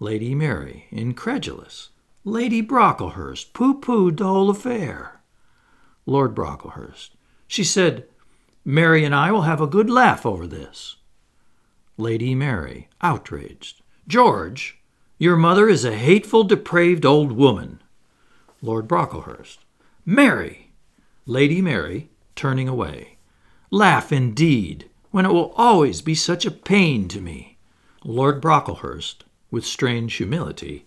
Lady 0.00 0.34
Mary, 0.34 0.86
incredulous. 0.90 1.90
Lady 2.24 2.60
Brocklehurst 2.60 3.52
pooh 3.52 3.80
poohed 3.80 4.16
the 4.16 4.26
whole 4.26 4.50
affair. 4.50 5.20
Lord 6.06 6.34
Brocklehurst. 6.34 7.10
She 7.46 7.62
said, 7.62 8.08
Mary 8.64 9.04
and 9.04 9.14
I 9.14 9.30
will 9.30 9.42
have 9.42 9.60
a 9.60 9.68
good 9.68 9.88
laugh 9.88 10.26
over 10.26 10.48
this. 10.48 10.96
Lady 11.96 12.34
Mary, 12.34 12.88
outraged. 13.00 13.80
George, 14.08 14.80
your 15.18 15.36
mother 15.36 15.68
is 15.68 15.84
a 15.84 15.96
hateful, 15.96 16.42
depraved 16.42 17.06
old 17.06 17.30
woman. 17.30 17.80
Lord 18.60 18.88
Brocklehurst. 18.88 19.58
Mary! 20.04 20.72
Lady 21.26 21.62
Mary, 21.62 22.10
turning 22.34 22.68
away. 22.68 23.17
Laugh 23.70 24.12
indeed, 24.12 24.88
when 25.10 25.26
it 25.26 25.32
will 25.32 25.52
always 25.56 26.00
be 26.00 26.14
such 26.14 26.46
a 26.46 26.50
pain 26.50 27.08
to 27.08 27.20
me. 27.20 27.58
Lord 28.04 28.40
Brocklehurst, 28.40 29.24
with 29.50 29.64
strange 29.66 30.14
humility. 30.14 30.86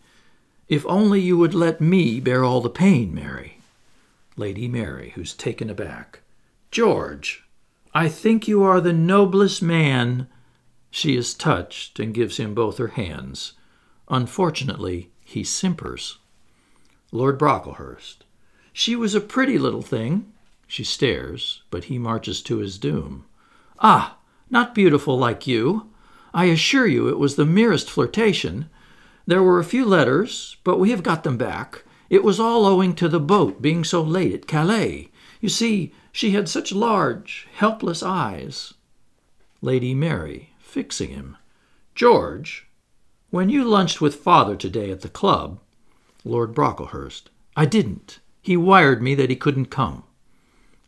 If 0.67 0.85
only 0.85 1.19
you 1.19 1.37
would 1.37 1.53
let 1.53 1.81
me 1.81 2.19
bear 2.19 2.43
all 2.43 2.61
the 2.61 2.69
pain, 2.69 3.13
Mary. 3.13 3.57
Lady 4.35 4.67
Mary, 4.67 5.11
who's 5.15 5.33
taken 5.33 5.69
aback. 5.69 6.21
George, 6.71 7.43
I 7.93 8.07
think 8.07 8.47
you 8.47 8.63
are 8.63 8.79
the 8.79 8.93
noblest 8.93 9.61
man. 9.61 10.27
She 10.89 11.15
is 11.15 11.33
touched 11.33 11.99
and 11.99 12.13
gives 12.13 12.37
him 12.37 12.53
both 12.53 12.77
her 12.77 12.87
hands. 12.87 13.53
Unfortunately, 14.09 15.11
he 15.23 15.43
simpers. 15.43 16.17
Lord 17.11 17.37
Brocklehurst. 17.37 18.23
She 18.73 18.95
was 18.95 19.13
a 19.13 19.21
pretty 19.21 19.57
little 19.57 19.81
thing. 19.81 20.31
She 20.71 20.85
stares, 20.85 21.63
but 21.69 21.83
he 21.91 21.97
marches 21.99 22.41
to 22.43 22.59
his 22.59 22.77
doom. 22.77 23.25
Ah, 23.79 24.19
not 24.49 24.73
beautiful 24.73 25.19
like 25.19 25.45
you. 25.45 25.89
I 26.33 26.45
assure 26.45 26.87
you 26.87 27.09
it 27.09 27.19
was 27.19 27.35
the 27.35 27.45
merest 27.45 27.89
flirtation. 27.89 28.69
There 29.25 29.43
were 29.43 29.59
a 29.59 29.65
few 29.65 29.83
letters, 29.83 30.55
but 30.63 30.79
we 30.79 30.91
have 30.91 31.03
got 31.03 31.25
them 31.25 31.35
back. 31.35 31.83
It 32.09 32.23
was 32.23 32.39
all 32.39 32.65
owing 32.65 32.95
to 32.95 33.09
the 33.09 33.19
boat 33.19 33.61
being 33.61 33.83
so 33.83 34.01
late 34.01 34.33
at 34.33 34.47
Calais. 34.47 35.09
You 35.41 35.49
see, 35.49 35.91
she 36.13 36.31
had 36.31 36.47
such 36.47 36.71
large, 36.71 37.49
helpless 37.53 38.01
eyes. 38.01 38.73
Lady 39.61 39.93
Mary, 39.93 40.53
fixing 40.57 41.09
him. 41.09 41.35
George, 41.95 42.69
when 43.29 43.49
you 43.49 43.65
lunched 43.65 43.99
with 43.99 44.15
father 44.15 44.55
today 44.55 44.89
at 44.89 45.01
the 45.01 45.09
club, 45.09 45.59
Lord 46.23 46.55
Brocklehurst. 46.55 47.23
I 47.57 47.65
didn't. 47.65 48.19
He 48.41 48.55
wired 48.55 49.01
me 49.01 49.15
that 49.15 49.29
he 49.29 49.35
couldn't 49.35 49.65
come. 49.65 50.05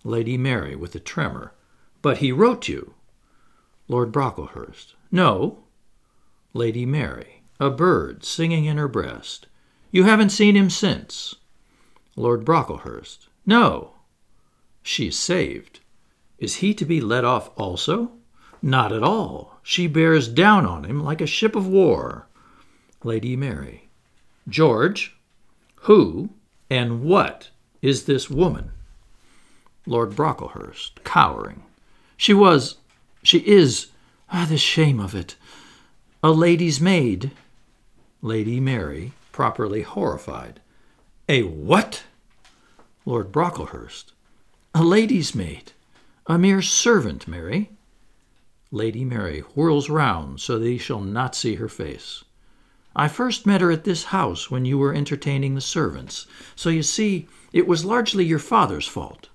Lady 0.04 0.38
Mary, 0.38 0.76
with 0.76 0.94
a 0.96 1.00
tremor. 1.00 1.54
But 2.02 2.18
he 2.18 2.32
wrote 2.32 2.68
you. 2.68 2.94
Lord 3.88 4.12
Brocklehurst. 4.12 4.94
No. 5.12 5.64
Lady 6.54 6.86
Mary, 6.86 7.44
a 7.60 7.70
bird 7.70 8.24
singing 8.24 8.66
in 8.66 8.78
her 8.78 8.88
breast. 8.88 9.48
You 9.92 10.04
haven't 10.04 10.30
seen 10.30 10.56
him 10.56 10.70
since. 10.70 11.36
Lord 12.16 12.46
Brocklehurst. 12.46 13.28
No. 13.46 13.94
She's 14.82 15.18
saved. 15.18 15.80
Is 16.38 16.56
he 16.56 16.74
to 16.74 16.86
be 16.86 17.00
let 17.00 17.24
off 17.24 17.50
also? 17.58 18.12
Not 18.62 18.92
at 18.92 19.04
all. 19.04 19.60
She 19.64 19.88
bears 19.88 20.28
down 20.28 20.66
on 20.66 20.84
him 20.84 21.04
like 21.04 21.22
a 21.22 21.28
ship 21.28 21.56
of 21.56 21.68
war. 21.68 22.28
Lady 23.04 23.36
Mary. 23.36 23.90
George, 24.48 25.16
who 25.76 26.30
and 26.70 27.04
what 27.04 27.50
is 27.82 28.06
this 28.06 28.30
woman? 28.30 28.72
Lord 29.86 30.16
Brocklehurst, 30.16 31.04
cowering. 31.04 31.64
She 32.16 32.34
was, 32.34 32.78
she 33.22 33.40
is, 33.40 33.88
ah, 34.32 34.46
the 34.48 34.58
shame 34.58 35.00
of 35.00 35.14
it, 35.14 35.36
a 36.24 36.32
lady's 36.32 36.80
maid. 36.80 37.32
Lady 38.22 38.62
Mary, 38.62 39.12
properly 39.34 39.82
horrified. 39.82 40.62
A 41.28 41.44
what? 41.44 42.04
Lord 43.06 43.34
Brocklehurst. 43.34 44.14
A 44.74 44.84
lady's 44.84 45.36
maid. 45.36 45.74
A 46.28 46.38
mere 46.38 46.62
servant, 46.62 47.28
Mary. 47.28 47.72
Lady 48.72 49.04
Mary 49.04 49.42
whirls 49.42 49.90
round 49.90 50.40
so 50.40 50.58
that 50.58 50.66
he 50.66 50.78
shall 50.78 51.02
not 51.02 51.36
see 51.36 51.56
her 51.56 51.68
face. 51.68 52.24
I 52.96 53.10
first 53.10 53.46
met 53.46 53.60
her 53.60 53.72
at 53.72 53.84
this 53.84 54.06
house 54.06 54.50
when 54.50 54.64
you 54.64 54.78
were 54.78 54.94
entertaining 54.94 55.56
the 55.56 55.62
servants, 55.62 56.26
so 56.56 56.70
you 56.70 56.84
see 56.84 57.28
it 57.52 57.68
was 57.68 57.84
largely 57.84 58.24
your 58.24 58.40
father's 58.40 58.88
fault. 58.88 59.28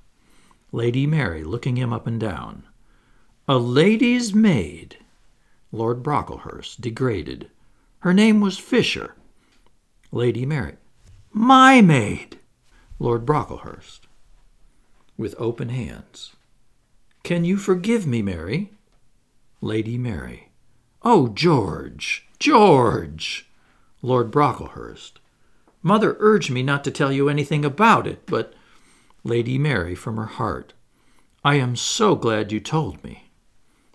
Lady 0.73 1.07
Mary, 1.07 1.45
looking 1.45 1.77
him 1.77 1.93
up 1.93 2.07
and 2.07 2.21
down. 2.21 2.65
A 3.47 3.59
lady's 3.59 4.35
maid. 4.35 4.99
Lord 5.73 6.03
Brocklehurst, 6.03 6.81
degraded. 6.81 7.51
Her 8.01 8.13
name 8.13 8.41
was 8.41 8.59
Fisher. 8.59 9.15
Lady 10.13 10.45
Mary. 10.45 10.77
My 11.33 11.81
maid. 11.81 12.39
Lord 12.99 13.25
Brocklehurst, 13.25 14.01
with 15.17 15.35
open 15.39 15.69
hands. 15.69 16.35
Can 17.23 17.45
you 17.45 17.57
forgive 17.57 18.07
me, 18.07 18.23
Mary? 18.23 18.73
Lady 19.61 19.97
Mary. 19.97 20.51
Oh, 21.03 21.29
George, 21.29 22.27
George! 22.39 23.49
Lord 24.03 24.31
Brocklehurst. 24.31 25.13
Mother 25.83 26.17
urged 26.19 26.51
me 26.51 26.63
not 26.63 26.83
to 26.85 26.91
tell 26.91 27.13
you 27.13 27.29
anything 27.29 27.65
about 27.65 28.07
it, 28.07 28.27
but 28.27 28.53
Lady 29.25 29.59
Mary 29.59 29.95
from 29.95 30.17
her 30.17 30.27
heart. 30.27 30.75
I 31.45 31.57
am 31.57 31.77
so 31.77 32.15
glad 32.15 32.53
you 32.53 32.61
told 32.61 33.03
me. 33.03 33.31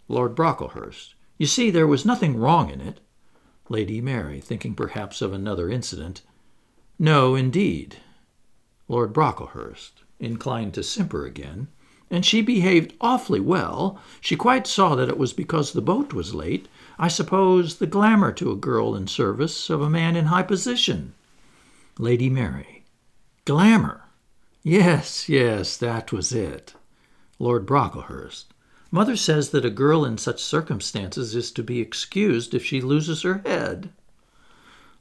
Lord 0.08 0.36
Brocklehurst. 0.36 1.14
You 1.38 1.48
see, 1.48 1.70
there 1.70 1.88
was 1.88 2.06
nothing 2.06 2.38
wrong 2.38 2.70
in 2.70 2.82
it. 2.82 3.00
Lady 3.70 4.02
Mary, 4.02 4.40
thinking 4.40 4.76
perhaps 4.76 5.22
of 5.22 5.34
another 5.34 5.70
incident. 5.70 6.22
No, 7.00 7.36
indeed. 7.36 7.98
Lord 8.88 9.14
Brocklehurst, 9.14 10.04
inclined 10.20 10.74
to 10.76 10.84
simper 10.84 11.26
again. 11.26 11.68
And 12.12 12.26
she 12.26 12.42
behaved 12.42 12.94
awfully 13.02 13.40
well. 13.40 14.00
She 14.22 14.36
quite 14.36 14.68
saw 14.68 14.94
that 14.96 15.10
it 15.10 15.18
was 15.18 15.34
because 15.34 15.72
the 15.72 15.82
boat 15.82 16.14
was 16.14 16.36
late. 16.36 16.68
I 17.00 17.08
suppose 17.08 17.78
the 17.78 17.88
glamour 17.88 18.32
to 18.34 18.52
a 18.52 18.56
girl 18.56 18.96
in 18.96 19.08
service 19.08 19.70
of 19.70 19.82
a 19.82 19.90
man 19.90 20.16
in 20.16 20.26
high 20.26 20.44
position. 20.44 21.14
Lady 21.98 22.30
Mary. 22.30 22.84
Glamour. 23.46 24.03
Yes, 24.64 25.28
yes, 25.28 25.76
that 25.76 26.14
was 26.14 26.32
it. 26.32 26.74
Lord 27.38 27.66
Brocklehurst. 27.66 28.46
Mother 28.92 29.18
says 29.18 29.50
that 29.50 29.66
a 29.66 29.70
girl 29.70 30.06
in 30.06 30.18
such 30.18 30.42
circumstances 30.42 31.36
is 31.36 31.52
to 31.52 31.64
be 31.64 31.82
excused 31.82 32.54
if 32.54 32.64
she 32.64 32.80
loses 32.80 33.24
her 33.24 33.40
head. 33.40 33.90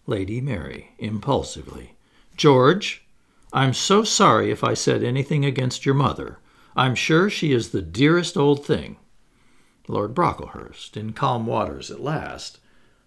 Lady 0.07 0.41
Mary, 0.41 0.95
impulsively. 0.99 1.95
George, 2.37 3.05
I'm 3.53 3.73
so 3.73 4.03
sorry 4.03 4.51
if 4.51 4.65
I 4.65 4.75
said 4.75 5.05
anything 5.05 5.45
against 5.45 5.87
your 5.87 5.95
mother. 5.95 6.39
I'm 6.75 6.97
sure 6.97 7.31
she 7.31 7.53
is 7.53 7.69
the 7.69 7.83
dearest 7.83 8.37
old 8.37 8.67
thing. 8.67 8.97
Lord 9.87 10.13
Brocklehurst, 10.13 10.97
in 10.97 11.13
calm 11.13 11.47
waters 11.47 11.91
at 11.91 12.01
last. 12.01 12.59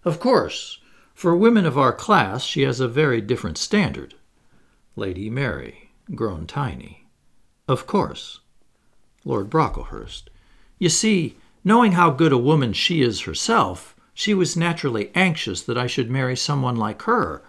Of 0.04 0.20
course, 0.20 0.78
for 1.12 1.36
women 1.36 1.66
of 1.66 1.76
our 1.76 1.92
class 1.92 2.44
she 2.44 2.62
has 2.62 2.80
a 2.80 2.88
very 2.88 3.20
different 3.20 3.58
standard. 3.58 4.14
Lady 4.94 5.28
Mary, 5.28 5.85
grown 6.14 6.46
tiny. 6.46 7.06
Of 7.68 7.86
course. 7.86 8.40
Lord 9.24 9.50
Brocklehurst. 9.50 10.24
You 10.78 10.88
see, 10.88 11.36
knowing 11.64 11.92
how 11.92 12.10
good 12.10 12.32
a 12.32 12.38
woman 12.38 12.72
she 12.72 13.02
is 13.02 13.22
herself, 13.22 13.96
she 14.14 14.32
was 14.32 14.56
naturally 14.56 15.10
anxious 15.14 15.62
that 15.62 15.76
I 15.76 15.86
should 15.86 16.10
marry 16.10 16.36
someone 16.36 16.76
like 16.76 17.02
her. 17.02 17.42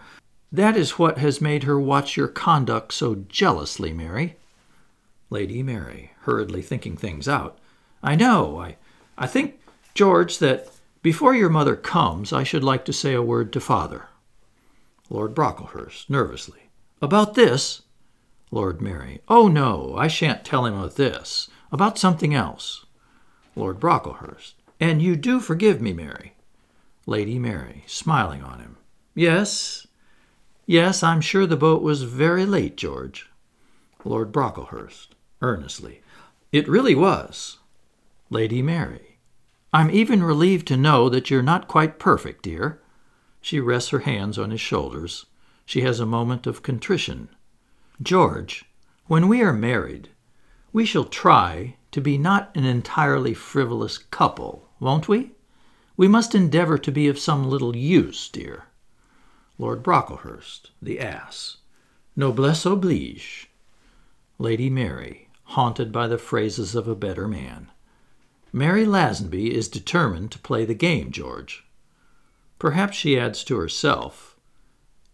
That 0.52 0.76
is 0.76 0.98
what 0.98 1.18
has 1.18 1.40
made 1.40 1.64
her 1.64 1.80
watch 1.80 2.18
your 2.18 2.28
conduct 2.28 2.94
so 2.94 3.24
jealously, 3.30 3.94
Mary. 3.94 4.38
Lady 5.30 5.62
Mary, 5.62 6.12
hurriedly 6.22 6.62
thinking 6.62 6.98
things 6.98 7.28
out. 7.28 7.60
I 8.02 8.16
know. 8.16 8.60
I, 8.60 8.78
I 9.18 9.28
think, 9.28 9.60
George, 9.94 10.40
that 10.40 10.70
before 11.02 11.36
your 11.36 11.50
mother 11.50 11.76
comes, 11.76 12.34
I 12.34 12.44
should 12.44 12.64
like 12.64 12.86
to 12.86 12.94
say 12.94 13.14
a 13.14 13.22
word 13.22 13.54
to 13.54 13.60
father. 13.60 14.08
Lord 15.10 15.36
Brocklehurst, 15.36 16.10
nervously. 16.10 16.70
About 17.02 17.36
this? 17.36 17.84
Lord 18.52 18.82
Mary. 18.82 19.22
Oh, 19.28 19.48
no, 19.48 19.96
I 19.98 20.08
shan't 20.08 20.46
tell 20.46 20.66
him 20.66 20.76
of 20.76 20.96
this. 20.96 21.50
About 21.72 21.98
something 21.98 22.34
else. 22.34 22.86
Lord 23.56 23.80
Brocklehurst. 23.80 24.54
And 24.80 25.02
you 25.02 25.16
do 25.16 25.40
forgive 25.40 25.82
me, 25.82 25.92
Mary? 25.94 26.34
Lady 27.06 27.40
Mary, 27.40 27.84
smiling 27.88 28.44
on 28.44 28.60
him. 28.60 28.78
Yes, 29.16 29.88
yes, 30.66 31.02
I'm 31.02 31.22
sure 31.22 31.48
the 31.48 31.56
boat 31.56 31.82
was 31.82 32.04
very 32.04 32.46
late, 32.46 32.78
George. 32.78 33.30
Lord 34.04 34.32
Brocklehurst, 34.32 35.08
earnestly. 35.42 36.02
It 36.52 36.68
really 36.68 36.96
was. 36.96 37.58
Lady 38.30 38.62
Mary. 38.62 39.18
I'm 39.74 39.92
even 39.92 40.24
relieved 40.24 40.68
to 40.68 40.78
know 40.78 41.10
that 41.10 41.30
you're 41.30 41.42
not 41.42 41.68
quite 41.68 42.00
perfect, 42.00 42.44
dear. 42.44 42.82
She 43.42 43.60
rests 43.60 43.90
her 43.90 44.00
hands 44.00 44.38
on 44.38 44.52
his 44.52 44.62
shoulders. 44.62 45.26
She 45.66 45.82
has 45.82 46.00
a 46.00 46.06
moment 46.06 46.48
of 46.48 46.64
contrition. 46.64 47.30
George, 48.02 48.66
when 49.08 49.28
we 49.28 49.42
are 49.42 49.54
married, 49.54 50.10
we 50.72 50.86
shall 50.86 51.06
try 51.06 51.76
to 51.92 52.00
be 52.00 52.18
not 52.18 52.56
an 52.56 52.64
entirely 52.64 53.34
frivolous 53.34 53.98
couple, 53.98 54.70
won't 54.80 55.08
we? 55.08 55.32
We 55.96 56.08
must 56.08 56.36
endeavor 56.36 56.78
to 56.78 56.92
be 56.92 57.08
of 57.08 57.18
some 57.18 57.50
little 57.50 57.76
use, 57.76 58.30
dear. 58.30 58.66
Lord 59.58 59.82
Brocklehurst, 59.82 60.70
the 60.80 61.00
ass. 61.00 61.58
Noblesse 62.16 62.66
oblige. 62.66 63.50
Lady 64.38 64.70
Mary, 64.70 65.30
haunted 65.44 65.92
by 65.92 66.08
the 66.08 66.20
phrases 66.20 66.76
of 66.76 66.88
a 66.88 66.96
better 66.96 67.28
man. 67.28 67.72
Mary 68.54 68.86
Lazenby 68.86 69.50
is 69.50 69.68
determined 69.68 70.32
to 70.32 70.40
play 70.40 70.66
the 70.66 70.76
game, 70.76 71.12
George. 71.12 71.66
Perhaps 72.60 72.96
she 72.96 73.20
adds 73.20 73.44
to 73.44 73.58
herself, 73.58 74.36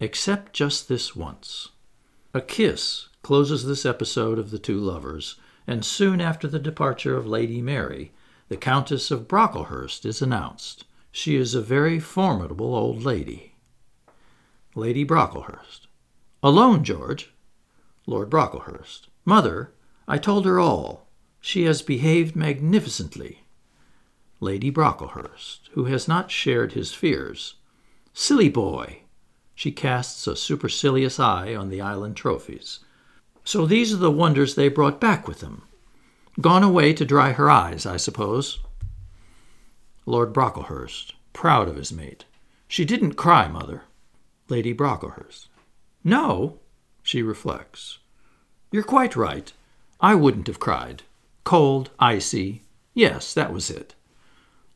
except 0.02 0.52
just 0.52 0.90
this 0.90 1.16
once. 1.16 1.70
A 2.36 2.42
kiss 2.42 3.10
closes 3.22 3.68
this 3.68 3.86
episode 3.86 4.40
of 4.40 4.50
The 4.50 4.58
Two 4.58 4.80
Lovers 4.80 5.36
and 5.68 5.86
soon 5.86 6.20
after 6.20 6.48
the 6.48 6.58
departure 6.58 7.16
of 7.16 7.28
Lady 7.28 7.62
Mary, 7.62 8.12
the 8.50 8.58
Countess 8.58 9.12
of 9.12 9.28
Brocklehurst 9.28 10.04
is 10.04 10.20
announced. 10.20 10.86
She 11.12 11.36
is 11.36 11.54
a 11.54 11.62
very 11.62 12.00
formidable 12.00 12.74
old 12.74 13.04
lady. 13.04 13.54
Lady 14.74 15.06
Brocklehurst. 15.06 15.86
Alone, 16.42 16.84
George? 16.84 17.32
Lord 18.08 18.32
Brocklehurst. 18.32 19.10
Mother, 19.26 19.72
I 20.08 20.18
told 20.18 20.46
her 20.46 20.60
all. 20.60 21.08
She 21.40 21.66
has 21.66 21.84
behaved 21.84 22.36
magnificently. 22.36 23.44
Lady 24.40 24.72
Brocklehurst, 24.72 25.70
who 25.74 25.86
has 25.86 26.08
not 26.08 26.32
shared 26.32 26.72
his 26.72 26.96
fears. 26.96 27.58
Silly 28.12 28.50
boy! 28.50 29.03
She 29.56 29.72
casts 29.72 30.26
a 30.28 30.36
supercilious 30.36 31.20
eye 31.20 31.56
on 31.56 31.70
the 31.70 31.82
island 31.82 32.16
trophies. 32.16 32.80
So 33.44 33.66
these 33.66 33.94
are 33.94 33.98
the 33.98 34.12
wonders 34.12 34.56
they 34.56 34.68
brought 34.70 35.00
back 35.00 35.28
with 35.28 35.40
them. 35.40 35.64
Gone 36.42 36.64
away 36.64 36.94
to 36.94 37.06
dry 37.06 37.34
her 37.34 37.50
eyes, 37.50 37.86
I 37.86 37.98
suppose. 37.98 38.60
Lord 40.06 40.34
Brocklehurst, 40.34 41.14
proud 41.32 41.68
of 41.68 41.76
his 41.76 41.94
mate. 41.94 42.26
She 42.68 42.86
didn't 42.86 43.14
cry, 43.14 43.48
mother. 43.48 43.84
Lady 44.50 44.74
Brocklehurst. 44.74 45.48
No, 46.04 46.60
she 47.04 47.22
reflects. 47.22 48.00
You're 48.72 48.84
quite 48.84 49.16
right. 49.16 49.54
I 50.02 50.16
wouldn't 50.16 50.48
have 50.48 50.60
cried. 50.60 51.04
Cold, 51.44 51.92
icy. 52.00 52.64
Yes, 52.94 53.34
that 53.34 53.54
was 53.54 53.70
it. 53.70 53.94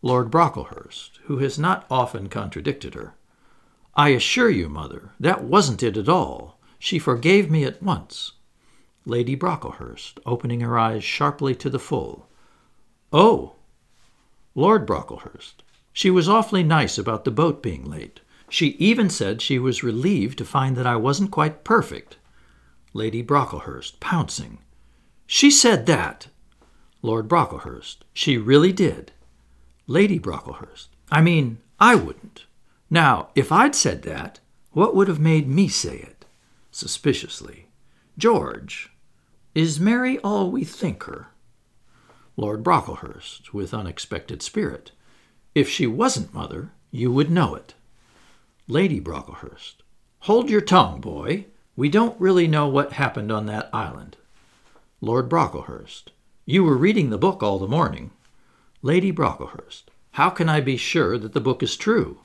Lord 0.01 0.29
Brocklehurst, 0.29 1.17
who 1.23 1.39
has 1.39 1.57
not 1.57 1.85
often 1.89 2.29
contradicted 2.29 2.93
her. 2.93 3.15
I 3.97 4.09
assure 4.09 4.51
you, 4.51 4.69
mother, 4.69 5.09
that 5.19 5.43
wasn't 5.43 5.81
it 5.81 5.97
at 5.97 6.07
all. 6.07 6.59
She 6.77 6.99
forgave 6.99 7.49
me 7.49 7.63
at 7.63 7.81
once. 7.81 8.33
Lady 9.05 9.35
Brocklehurst, 9.35 10.19
opening 10.23 10.61
her 10.61 10.77
eyes 10.77 11.03
sharply 11.03 11.55
to 11.55 11.69
the 11.69 11.79
full. 11.79 12.29
Oh! 13.11 13.55
Lord 14.53 14.85
Brocklehurst. 14.85 15.63
She 15.93 16.11
was 16.11 16.29
awfully 16.29 16.61
nice 16.61 16.99
about 16.99 17.25
the 17.25 17.31
boat 17.31 17.63
being 17.63 17.89
late. 17.89 18.19
She 18.49 18.75
even 18.77 19.09
said 19.09 19.41
she 19.41 19.57
was 19.57 19.81
relieved 19.81 20.37
to 20.37 20.45
find 20.45 20.77
that 20.77 20.85
I 20.85 20.95
wasn't 20.95 21.31
quite 21.31 21.63
perfect. 21.63 22.17
Lady 22.93 23.23
Brocklehurst, 23.23 23.99
pouncing. 23.99 24.59
She 25.25 25.49
said 25.49 25.87
that! 25.87 26.27
Lord 27.01 27.27
Brocklehurst. 27.27 27.97
She 28.13 28.37
really 28.37 28.71
did. 28.71 29.11
Lady 29.87 30.19
Brocklehurst. 30.19 30.89
I 31.11 31.21
mean, 31.21 31.57
I 31.79 31.95
wouldn't. 31.95 32.45
Now, 32.89 33.29
if 33.35 33.51
I'd 33.51 33.75
said 33.75 34.03
that, 34.03 34.39
what 34.71 34.95
would 34.95 35.07
have 35.07 35.19
made 35.19 35.47
me 35.47 35.67
say 35.67 35.97
it? 35.97 36.25
Suspiciously. 36.71 37.67
George, 38.17 38.91
is 39.53 39.79
Mary 39.79 40.19
all 40.19 40.51
we 40.51 40.63
think 40.63 41.03
her? 41.03 41.27
Lord 42.35 42.63
Brocklehurst, 42.63 43.53
with 43.53 43.73
unexpected 43.73 44.41
spirit. 44.41 44.91
If 45.55 45.67
she 45.67 45.87
wasn't, 45.87 46.33
mother, 46.33 46.71
you 46.91 47.11
would 47.11 47.31
know 47.31 47.55
it. 47.55 47.73
Lady 48.67 48.99
Brocklehurst. 48.99 49.77
Hold 50.19 50.49
your 50.49 50.61
tongue, 50.61 51.01
boy. 51.01 51.45
We 51.75 51.89
don't 51.89 52.19
really 52.21 52.47
know 52.47 52.67
what 52.67 52.93
happened 52.93 53.31
on 53.31 53.47
that 53.47 53.69
island. 53.73 54.17
Lord 55.01 55.29
Brocklehurst. 55.29 56.09
You 56.45 56.63
were 56.63 56.77
reading 56.77 57.09
the 57.09 57.17
book 57.17 57.41
all 57.41 57.59
the 57.59 57.67
morning. 57.67 58.11
Lady 58.81 59.11
Brocklehurst. 59.11 59.83
How 60.11 60.29
can 60.29 60.49
I 60.49 60.61
be 60.61 60.77
sure 60.77 61.17
that 61.17 61.33
the 61.33 61.41
book 61.41 61.63
is 61.63 61.75
true? 61.75 62.19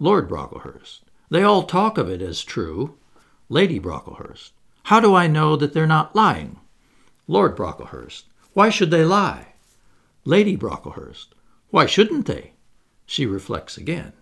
Lord 0.00 0.28
Brocklehurst. 0.28 1.00
They 1.30 1.42
all 1.42 1.64
talk 1.64 1.98
of 1.98 2.08
it 2.08 2.22
as 2.22 2.42
true. 2.44 2.96
Lady 3.48 3.80
Brocklehurst. 3.80 4.50
How 4.84 5.00
do 5.00 5.14
I 5.14 5.26
know 5.26 5.56
that 5.56 5.72
they're 5.72 5.86
not 5.86 6.14
lying? 6.14 6.60
Lord 7.26 7.56
Brocklehurst. 7.56 8.24
Why 8.54 8.70
should 8.70 8.90
they 8.90 9.04
lie? 9.04 9.54
Lady 10.24 10.56
Brocklehurst. 10.56 11.28
Why 11.70 11.86
shouldn't 11.86 12.26
they? 12.26 12.52
She 13.06 13.26
reflects 13.26 13.76
again. 13.76 14.12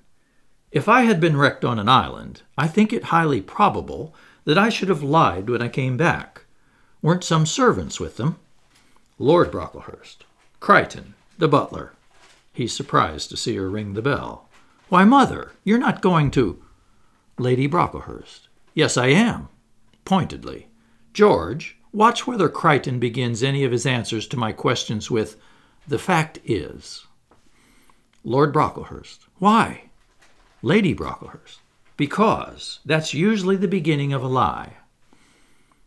If 0.72 0.88
I 0.88 1.02
had 1.02 1.20
been 1.20 1.36
wrecked 1.36 1.64
on 1.64 1.78
an 1.78 1.88
island, 1.88 2.42
I 2.56 2.68
think 2.68 2.92
it 2.92 3.04
highly 3.04 3.40
probable 3.40 4.14
that 4.44 4.58
I 4.58 4.68
should 4.68 4.88
have 4.88 5.02
lied 5.02 5.48
when 5.48 5.62
I 5.62 5.68
came 5.68 5.96
back. 5.96 6.44
Weren't 7.02 7.24
some 7.24 7.46
servants 7.46 8.00
with 8.00 8.16
them? 8.16 8.36
Lord 9.18 9.50
Brocklehurst. 9.52 10.18
Crichton, 10.60 11.14
the 11.38 11.48
butler. 11.48 11.92
He's 12.52 12.72
surprised 12.72 13.30
to 13.30 13.36
see 13.36 13.56
her 13.56 13.68
ring 13.68 13.94
the 13.94 14.02
bell. 14.02 14.45
Why, 14.88 15.04
mother, 15.04 15.52
you're 15.64 15.78
not 15.78 16.00
going 16.00 16.30
to. 16.32 16.62
Lady 17.38 17.66
Brocklehurst. 17.66 18.48
Yes, 18.72 18.96
I 18.96 19.08
am. 19.08 19.48
Pointedly. 20.04 20.68
George, 21.12 21.78
watch 21.92 22.26
whether 22.26 22.48
Crichton 22.48 23.00
begins 23.00 23.42
any 23.42 23.64
of 23.64 23.72
his 23.72 23.84
answers 23.84 24.28
to 24.28 24.36
my 24.36 24.52
questions 24.52 25.10
with, 25.10 25.36
The 25.88 25.98
fact 25.98 26.38
is. 26.44 27.06
Lord 28.22 28.52
Brocklehurst. 28.52 29.26
Why? 29.38 29.90
Lady 30.62 30.94
Brocklehurst. 30.94 31.58
Because 31.96 32.80
that's 32.84 33.14
usually 33.14 33.56
the 33.56 33.68
beginning 33.68 34.12
of 34.12 34.22
a 34.22 34.28
lie. 34.28 34.74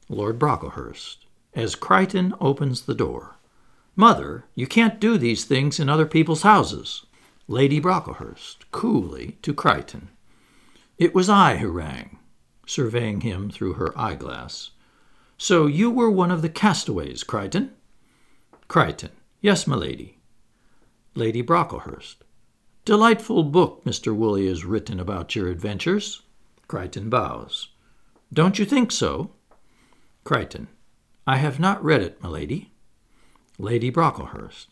Lord 0.10 0.40
Brocklehurst. 0.40 1.18
As 1.54 1.76
Crichton 1.76 2.34
opens 2.42 2.82
the 2.82 2.96
door. 2.96 3.38
Mother, 3.96 4.46
you 4.56 4.68
can't 4.68 5.00
do 5.00 5.18
these 5.18 5.46
things 5.46 5.80
in 5.80 5.90
other 5.90 6.06
people's 6.06 6.44
houses. 6.44 7.06
Lady 7.52 7.82
Brocklehurst, 7.82 8.70
coolly, 8.70 9.40
to 9.42 9.56
Crichton. 9.56 10.10
It 11.00 11.16
was 11.16 11.32
I 11.32 11.58
who 11.58 11.72
rang, 11.72 12.20
surveying 12.68 13.22
him 13.22 13.50
through 13.50 13.74
her 13.74 13.92
eyeglass. 13.98 14.70
So 15.36 15.66
you 15.66 15.90
were 15.90 16.12
one 16.12 16.30
of 16.30 16.44
the 16.44 16.50
castaways, 16.50 17.24
Crichton? 17.24 17.72
Crichton. 18.68 19.10
Yes, 19.42 19.66
my 19.66 19.76
lady. 19.76 20.20
Lady 21.16 21.42
Brocklehurst. 21.42 22.18
Delightful 22.86 23.42
book 23.46 23.84
Mr. 23.84 24.16
Woolley 24.16 24.46
has 24.46 24.64
written 24.64 25.00
about 25.00 25.36
your 25.36 25.48
adventures. 25.48 26.22
Crichton 26.68 27.10
bows. 27.10 27.70
Don't 28.32 28.60
you 28.60 28.66
think 28.66 28.92
so? 28.92 29.32
Crichton. 30.24 30.68
I 31.26 31.38
have 31.38 31.60
not 31.60 31.84
read 31.84 32.04
it, 32.04 32.22
my 32.22 32.30
lady. 32.30 32.74
Lady 33.58 33.92
Brocklehurst. 33.92 34.68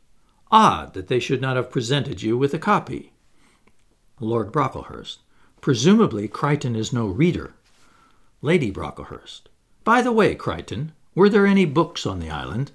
Odd 0.52 0.94
that 0.94 1.08
they 1.08 1.20
should 1.20 1.42
not 1.42 1.56
have 1.56 1.70
presented 1.70 2.22
you 2.22 2.38
with 2.38 2.54
a 2.54 2.60
copy. 2.60 3.12
Lord 4.20 4.52
Brocklehurst. 4.52 5.18
Presumably 5.62 6.28
Crichton 6.28 6.76
is 6.76 6.94
no 6.94 7.08
reader. 7.08 7.54
Lady 8.42 8.72
Brocklehurst. 8.72 9.50
By 9.84 10.02
the 10.02 10.12
way, 10.12 10.36
Crichton, 10.36 10.94
were 11.16 11.30
there 11.30 11.46
any 11.46 11.66
books 11.66 12.06
on 12.06 12.20
the 12.20 12.30
island? 12.30 12.72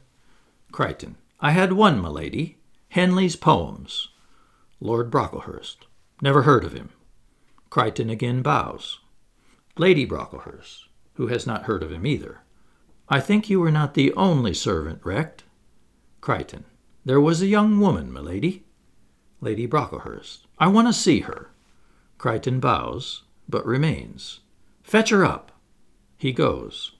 Crichton. 0.70 1.16
I 1.40 1.52
had 1.52 1.72
one, 1.72 2.00
my 2.00 2.08
lady. 2.08 2.58
Henley's 2.90 3.36
Poems. 3.36 4.08
Lord 4.80 5.10
Brocklehurst. 5.10 5.86
Never 6.20 6.42
heard 6.42 6.64
of 6.64 6.72
him. 6.72 6.90
Crichton 7.70 8.10
again 8.10 8.42
bows. 8.42 8.98
Lady 9.78 10.04
Brocklehurst, 10.06 10.84
who 11.14 11.28
has 11.28 11.46
not 11.46 11.64
heard 11.64 11.82
of 11.82 11.90
him 11.90 12.06
either. 12.06 12.40
I 13.08 13.20
think 13.20 13.48
you 13.48 13.60
were 13.60 13.70
not 13.70 13.94
the 13.94 14.12
only 14.12 14.52
servant 14.52 15.00
wrecked. 15.04 15.44
Crichton. 16.20 16.64
There 17.04 17.20
was 17.20 17.42
a 17.42 17.46
young 17.46 17.80
woman, 17.80 18.12
milady. 18.12 18.64
Lady 19.40 19.66
Brocklehurst. 19.66 20.46
I 20.58 20.68
want 20.68 20.86
to 20.86 20.92
see 20.92 21.20
her. 21.20 21.50
Crichton 22.16 22.60
bows, 22.60 23.22
but 23.48 23.66
remains. 23.66 24.40
Fetch 24.84 25.10
her 25.10 25.24
up. 25.24 25.50
He 26.16 26.32
goes. 26.32 26.92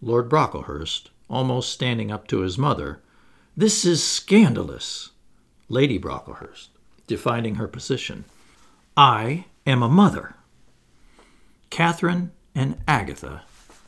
Lord 0.00 0.28
Brocklehurst, 0.28 1.10
almost 1.30 1.70
standing 1.70 2.10
up 2.10 2.26
to 2.28 2.40
his 2.40 2.58
mother. 2.58 3.00
This 3.56 3.84
is 3.84 4.02
scandalous. 4.02 5.10
Lady 5.68 5.98
Brocklehurst, 5.98 6.68
defining 7.06 7.54
her 7.54 7.68
position. 7.68 8.24
I 8.96 9.44
am 9.64 9.82
a 9.82 9.88
mother. 9.88 10.34
Catherine 11.70 12.32
and 12.56 12.78
Agatha 12.88 13.44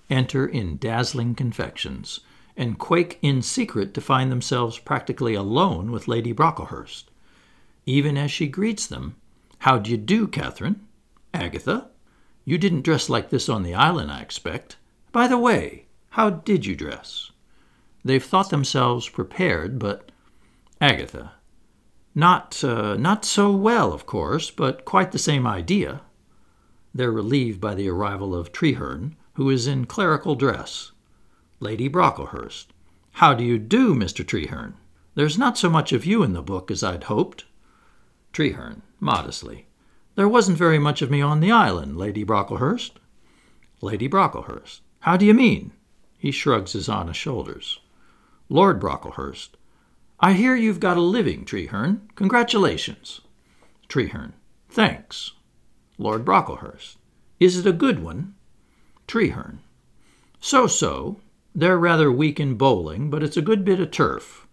enter 0.09 0.47
in 0.47 0.77
dazzling 0.77 1.35
confections 1.35 2.21
and 2.57 2.79
quake 2.79 3.19
in 3.21 3.43
secret 3.43 3.95
to 3.95 4.01
find 4.01 4.31
themselves 4.31 4.79
practically 4.79 5.35
alone 5.35 5.91
with 5.91 6.09
Lady 6.09 6.33
Brocklehurst. 6.33 7.05
Even 7.87 8.17
as 8.17 8.31
she 8.31 8.47
greets 8.47 8.87
them, 8.87 9.17
How 9.59 9.79
d'ye 9.79 9.97
do, 9.97 10.27
Catherine? 10.27 10.87
Agatha? 11.33 11.89
You 12.45 12.59
didn't 12.59 12.83
dress 12.83 13.09
like 13.09 13.31
this 13.31 13.49
on 13.49 13.63
the 13.63 13.75
island, 13.75 14.11
I 14.11 14.21
expect. 14.21 14.77
By 15.13 15.27
the 15.27 15.39
way, 15.39 15.87
how 16.11 16.31
did 16.31 16.67
you 16.67 16.77
dress? 16.77 17.33
They've 18.05 18.25
thought 18.25 18.51
themselves 18.51 19.09
prepared, 19.09 19.79
but 19.79 20.13
Agatha. 20.81 21.33
Not, 22.15 22.63
uh, 22.63 22.97
not 22.97 23.25
so 23.25 23.51
well, 23.51 23.93
of 23.93 24.07
course, 24.07 24.51
but 24.51 24.85
quite 24.85 25.11
the 25.11 25.19
same 25.19 25.47
idea. 25.47 26.03
They're 26.95 27.11
relieved 27.11 27.61
by 27.61 27.75
the 27.75 27.89
arrival 27.89 28.35
of 28.35 28.53
Treherne, 28.53 29.17
who 29.35 29.51
is 29.51 29.67
in 29.67 29.87
clerical 29.87 30.37
dress. 30.37 30.93
Lady 31.65 31.89
Brocklehurst. 31.89 32.67
How 33.13 33.33
do 33.33 33.43
you 33.43 33.59
do, 33.59 33.95
Mr. 33.95 34.23
Treherne? 34.23 34.75
There's 35.15 35.39
not 35.39 35.57
so 35.57 35.71
much 35.71 35.95
of 35.95 36.05
you 36.05 36.23
in 36.23 36.35
the 36.35 36.43
book 36.43 36.71
as 36.71 36.85
I'd 36.85 37.05
hoped. 37.05 37.47
Treherne, 38.35 38.83
modestly. 39.01 39.67
There 40.15 40.29
wasn't 40.29 40.59
very 40.59 40.79
much 40.79 41.01
of 41.01 41.11
me 41.11 41.23
on 41.23 41.41
the 41.41 41.51
island, 41.51 41.97
Lady 41.97 42.23
Brocklehurst. 42.23 42.91
Lady 43.81 44.11
Brocklehurst. 44.11 44.81
How 45.01 45.17
do 45.17 45.25
you 45.25 45.33
mean? 45.33 45.73
He 46.19 46.31
shrugs 46.31 46.75
his 46.75 46.87
honest 46.87 47.19
shoulders. 47.19 47.81
Lord 48.51 48.79
Brocklehurst. 48.79 49.57
I 50.21 50.35
hear 50.35 50.55
you've 50.55 50.81
got 50.81 50.99
a 50.99 51.01
living, 51.01 51.47
Treherne. 51.47 52.11
Congratulations. 52.15 53.23
Treherne. 53.89 54.35
Thanks. 54.69 55.33
Lord 55.97 56.27
Brocklehurst. 56.27 56.97
Is 57.41 57.57
it 57.57 57.67
a 57.67 57.73
good 57.73 58.03
one? 58.03 58.35
Treherne. 59.09 59.61
So 60.41 60.67
so. 60.67 61.21
They're 61.55 61.79
rather 61.79 62.11
weak 62.11 62.41
in 62.41 62.55
bowling, 62.57 63.11
but 63.11 63.23
it's 63.23 63.37
a 63.37 63.43
good 63.43 63.65
bit 63.65 63.79
of 63.79 63.91
turf. 63.91 64.47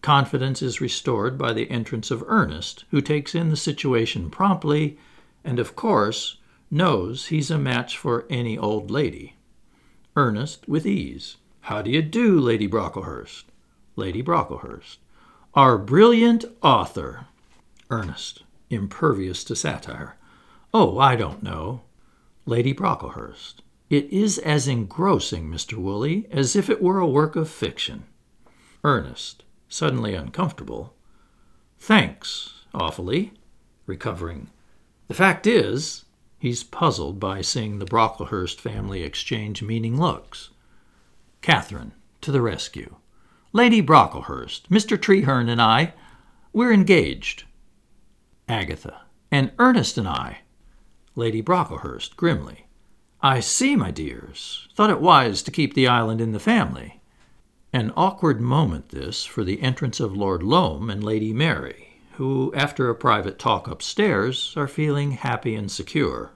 Confidence 0.00 0.62
is 0.62 0.80
restored 0.80 1.36
by 1.36 1.52
the 1.52 1.70
entrance 1.70 2.10
of 2.10 2.24
Ernest, 2.26 2.84
who 2.90 3.00
takes 3.00 3.34
in 3.34 3.50
the 3.50 3.56
situation 3.56 4.30
promptly 4.30 4.98
and, 5.44 5.58
of 5.58 5.76
course, 5.76 6.38
knows 6.70 7.26
he's 7.26 7.50
a 7.50 7.58
match 7.58 7.98
for 7.98 8.26
any 8.30 8.56
old 8.56 8.90
lady. 8.90 9.36
Ernest, 10.16 10.68
with 10.68 10.86
ease. 10.86 11.36
How 11.62 11.82
do 11.82 11.90
you 11.90 12.02
do, 12.02 12.38
Lady 12.38 12.68
Brocklehurst? 12.68 13.44
Lady 13.96 14.22
Brocklehurst. 14.22 14.98
Our 15.54 15.78
brilliant 15.78 16.44
author. 16.62 17.26
Ernest, 17.90 18.42
impervious 18.70 19.44
to 19.44 19.56
satire. 19.56 20.16
Oh, 20.72 20.98
I 20.98 21.16
don't 21.16 21.42
know. 21.42 21.82
Lady 22.46 22.72
Brocklehurst. 22.74 23.62
It 23.94 24.12
is 24.12 24.38
as 24.38 24.66
engrossing, 24.66 25.48
Mr. 25.48 25.74
Woolley, 25.74 26.26
as 26.32 26.56
if 26.56 26.68
it 26.68 26.82
were 26.82 26.98
a 26.98 27.06
work 27.06 27.36
of 27.36 27.48
fiction. 27.48 28.06
Ernest, 28.82 29.44
suddenly 29.68 30.16
uncomfortable. 30.16 30.96
Thanks, 31.78 32.64
awfully. 32.74 33.34
Recovering. 33.86 34.50
The 35.06 35.14
fact 35.14 35.46
is, 35.46 36.06
He's 36.40 36.64
puzzled 36.64 37.20
by 37.20 37.40
seeing 37.40 37.78
the 37.78 37.84
Brocklehurst 37.84 38.60
family 38.60 39.04
exchange 39.04 39.62
meaning 39.62 39.96
looks. 39.96 40.50
Catherine, 41.40 41.92
to 42.20 42.32
the 42.32 42.42
rescue. 42.42 42.96
Lady 43.52 43.80
Brocklehurst, 43.80 44.68
Mr. 44.70 45.00
Treherne 45.00 45.48
and 45.48 45.62
I, 45.62 45.94
we're 46.52 46.72
engaged. 46.72 47.44
Agatha, 48.48 49.02
and 49.30 49.52
Ernest 49.60 49.96
and 49.98 50.08
I. 50.08 50.38
Lady 51.14 51.40
Brocklehurst, 51.40 52.16
grimly. 52.16 52.66
I 53.24 53.40
see, 53.40 53.74
my 53.74 53.90
dears. 53.90 54.68
Thought 54.74 54.90
it 54.90 55.00
wise 55.00 55.42
to 55.44 55.50
keep 55.50 55.72
the 55.72 55.88
island 55.88 56.20
in 56.20 56.32
the 56.32 56.38
family. 56.38 57.00
An 57.72 57.90
awkward 57.96 58.38
moment, 58.38 58.90
this, 58.90 59.24
for 59.24 59.44
the 59.44 59.62
entrance 59.62 59.98
of 59.98 60.14
Lord 60.14 60.42
Loam 60.42 60.90
and 60.90 61.02
Lady 61.02 61.32
Mary, 61.32 62.02
who, 62.16 62.52
after 62.54 62.90
a 62.90 62.94
private 62.94 63.38
talk 63.38 63.66
upstairs, 63.66 64.52
are 64.58 64.68
feeling 64.68 65.12
happy 65.12 65.54
and 65.54 65.72
secure. 65.72 66.32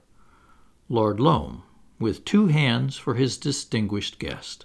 Lord 0.88 1.20
Loam, 1.20 1.62
with 1.98 2.24
two 2.24 2.46
hands 2.46 2.96
for 2.96 3.16
his 3.16 3.36
distinguished 3.36 4.18
guest. 4.18 4.64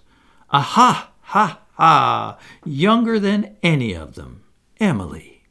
Aha! 0.49 1.11
Ha! 1.23 1.59
Ha! 1.73 2.37
Younger 2.63 3.19
than 3.19 3.57
any 3.61 3.93
of 3.93 4.15
them. 4.15 4.45
Emily. 4.79 5.43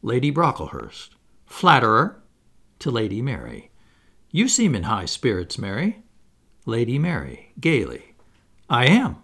Lady 0.00 0.30
Brocklehurst. 0.30 1.16
Flatterer. 1.44 2.22
To 2.78 2.92
Lady 2.92 3.20
Mary. 3.20 3.72
You 4.30 4.46
seem 4.46 4.76
in 4.76 4.84
high 4.84 5.06
spirits, 5.06 5.58
Mary. 5.58 6.03
Lady 6.66 6.98
Mary, 6.98 7.52
gaily. 7.60 8.14
I 8.70 8.86
am. 8.86 9.16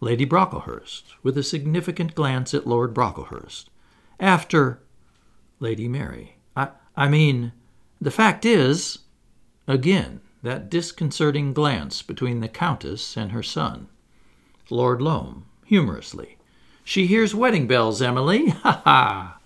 Lady 0.00 0.24
Brocklehurst, 0.24 1.02
with 1.22 1.36
a 1.36 1.42
significant 1.42 2.14
glance 2.14 2.54
at 2.54 2.66
Lord 2.66 2.94
Brocklehurst. 2.94 3.66
After. 4.18 4.80
Lady 5.60 5.86
Mary. 5.86 6.36
I, 6.56 6.68
I 6.96 7.08
mean, 7.08 7.52
the 8.00 8.10
fact 8.10 8.44
is. 8.44 9.00
Again, 9.68 10.20
that 10.42 10.70
disconcerting 10.70 11.52
glance 11.52 12.00
between 12.02 12.40
the 12.40 12.48
Countess 12.48 13.16
and 13.16 13.32
her 13.32 13.42
son. 13.42 13.88
Lord 14.70 15.02
Loam, 15.02 15.44
humorously. 15.64 16.38
She 16.84 17.06
hears 17.06 17.34
wedding 17.34 17.66
bells, 17.66 18.00
Emily. 18.00 18.48
Ha 18.62 18.80
ha! 18.84 19.38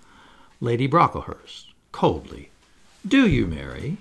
Lady 0.61 0.87
Brocklehurst, 0.87 1.73
coldly. 1.90 2.51
Do 3.07 3.27
you, 3.27 3.46
Mary? 3.46 3.96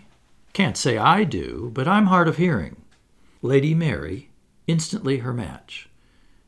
Can't 0.54 0.78
say 0.78 0.98
I 0.98 1.24
do, 1.24 1.72
but 1.74 1.88
I'm 1.88 2.08
hard 2.08 2.28
of 2.28 2.38
hearing. 2.38 2.76
Lady 3.41 3.73
Mary, 3.73 4.30
instantly 4.67 5.19
her 5.19 5.34
match. 5.34 5.89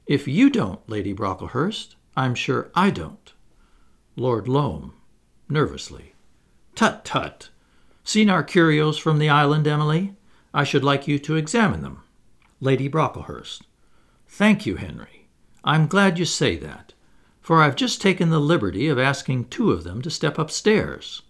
If 0.06 0.28
you 0.28 0.50
don't, 0.50 0.82
Lady 0.90 1.14
Brocklehurst, 1.14 1.96
I'm 2.18 2.36
sure 2.36 2.70
I 2.76 2.90
don't. 2.90 3.32
Lord 4.18 4.50
Loam, 4.50 4.94
nervously. 5.48 6.16
Tut, 6.76 7.06
tut! 7.06 7.50
Seen 8.04 8.30
our 8.30 8.44
curios 8.44 8.98
from 8.98 9.20
the 9.20 9.30
island, 9.30 9.68
Emily? 9.68 10.16
I 10.54 10.66
should 10.66 10.84
like 10.84 11.08
you 11.08 11.18
to 11.20 11.38
examine 11.38 11.82
them. 11.82 12.04
Lady 12.60 12.90
Brocklehurst. 12.90 13.62
Thank 14.28 14.66
you, 14.66 14.76
Henry. 14.76 15.30
I'm 15.64 15.88
glad 15.88 16.20
you 16.20 16.26
say 16.26 16.58
that, 16.58 16.94
for 17.40 17.62
I've 17.62 17.78
just 17.78 18.02
taken 18.02 18.32
the 18.32 18.40
liberty 18.40 18.90
of 18.90 19.00
asking 19.00 19.46
two 19.46 19.72
of 19.72 19.86
them 19.86 20.02
to 20.02 20.10
step 20.10 20.38
upstairs. 20.38 21.22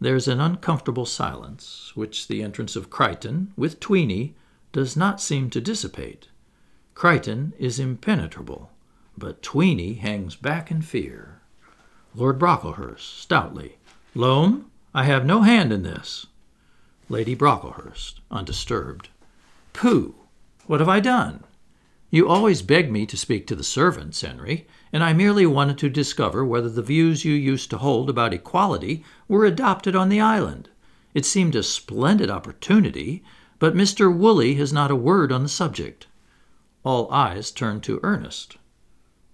There's 0.00 0.26
an 0.26 0.40
uncomfortable 0.40 1.06
silence, 1.06 1.92
which 1.94 2.26
the 2.26 2.42
entrance 2.42 2.74
of 2.74 2.90
Crichton, 2.90 3.52
with 3.56 3.78
Tweeny, 3.78 4.34
does 4.72 4.96
not 4.96 5.20
seem 5.20 5.50
to 5.50 5.60
dissipate. 5.60 6.28
Crichton 6.94 7.52
is 7.58 7.78
impenetrable, 7.78 8.70
but 9.16 9.42
Tweeny 9.42 9.94
hangs 9.94 10.36
back 10.36 10.70
in 10.70 10.82
fear. 10.82 11.40
Lord 12.14 12.38
Brocklehurst, 12.38 13.20
stoutly. 13.20 13.76
Loam, 14.14 14.70
I 14.94 15.04
have 15.04 15.24
no 15.24 15.42
hand 15.42 15.72
in 15.72 15.82
this. 15.82 16.26
Lady 17.08 17.34
Brocklehurst, 17.34 18.20
undisturbed. 18.30 19.08
Pooh! 19.72 20.14
What 20.66 20.80
have 20.80 20.88
I 20.88 21.00
done? 21.00 21.44
You 22.10 22.28
always 22.28 22.60
beg 22.60 22.92
me 22.92 23.06
to 23.06 23.16
speak 23.16 23.46
to 23.46 23.56
the 23.56 23.64
servants, 23.64 24.20
Henry, 24.20 24.66
and 24.92 25.02
I 25.02 25.14
merely 25.14 25.46
wanted 25.46 25.78
to 25.78 25.88
discover 25.88 26.44
whether 26.44 26.68
the 26.68 26.82
views 26.82 27.24
you 27.24 27.32
used 27.32 27.70
to 27.70 27.78
hold 27.78 28.10
about 28.10 28.34
equality 28.34 29.02
were 29.28 29.46
adopted 29.46 29.96
on 29.96 30.10
the 30.10 30.20
island. 30.20 30.68
It 31.14 31.24
seemed 31.24 31.56
a 31.56 31.62
splendid 31.62 32.30
opportunity, 32.30 33.24
but 33.62 33.76
Mr. 33.76 34.12
Woolley 34.12 34.54
has 34.56 34.72
not 34.72 34.90
a 34.90 34.96
word 34.96 35.30
on 35.30 35.44
the 35.44 35.48
subject. 35.48 36.08
All 36.82 37.08
eyes 37.12 37.52
turn 37.52 37.80
to 37.82 38.00
Ernest. 38.02 38.56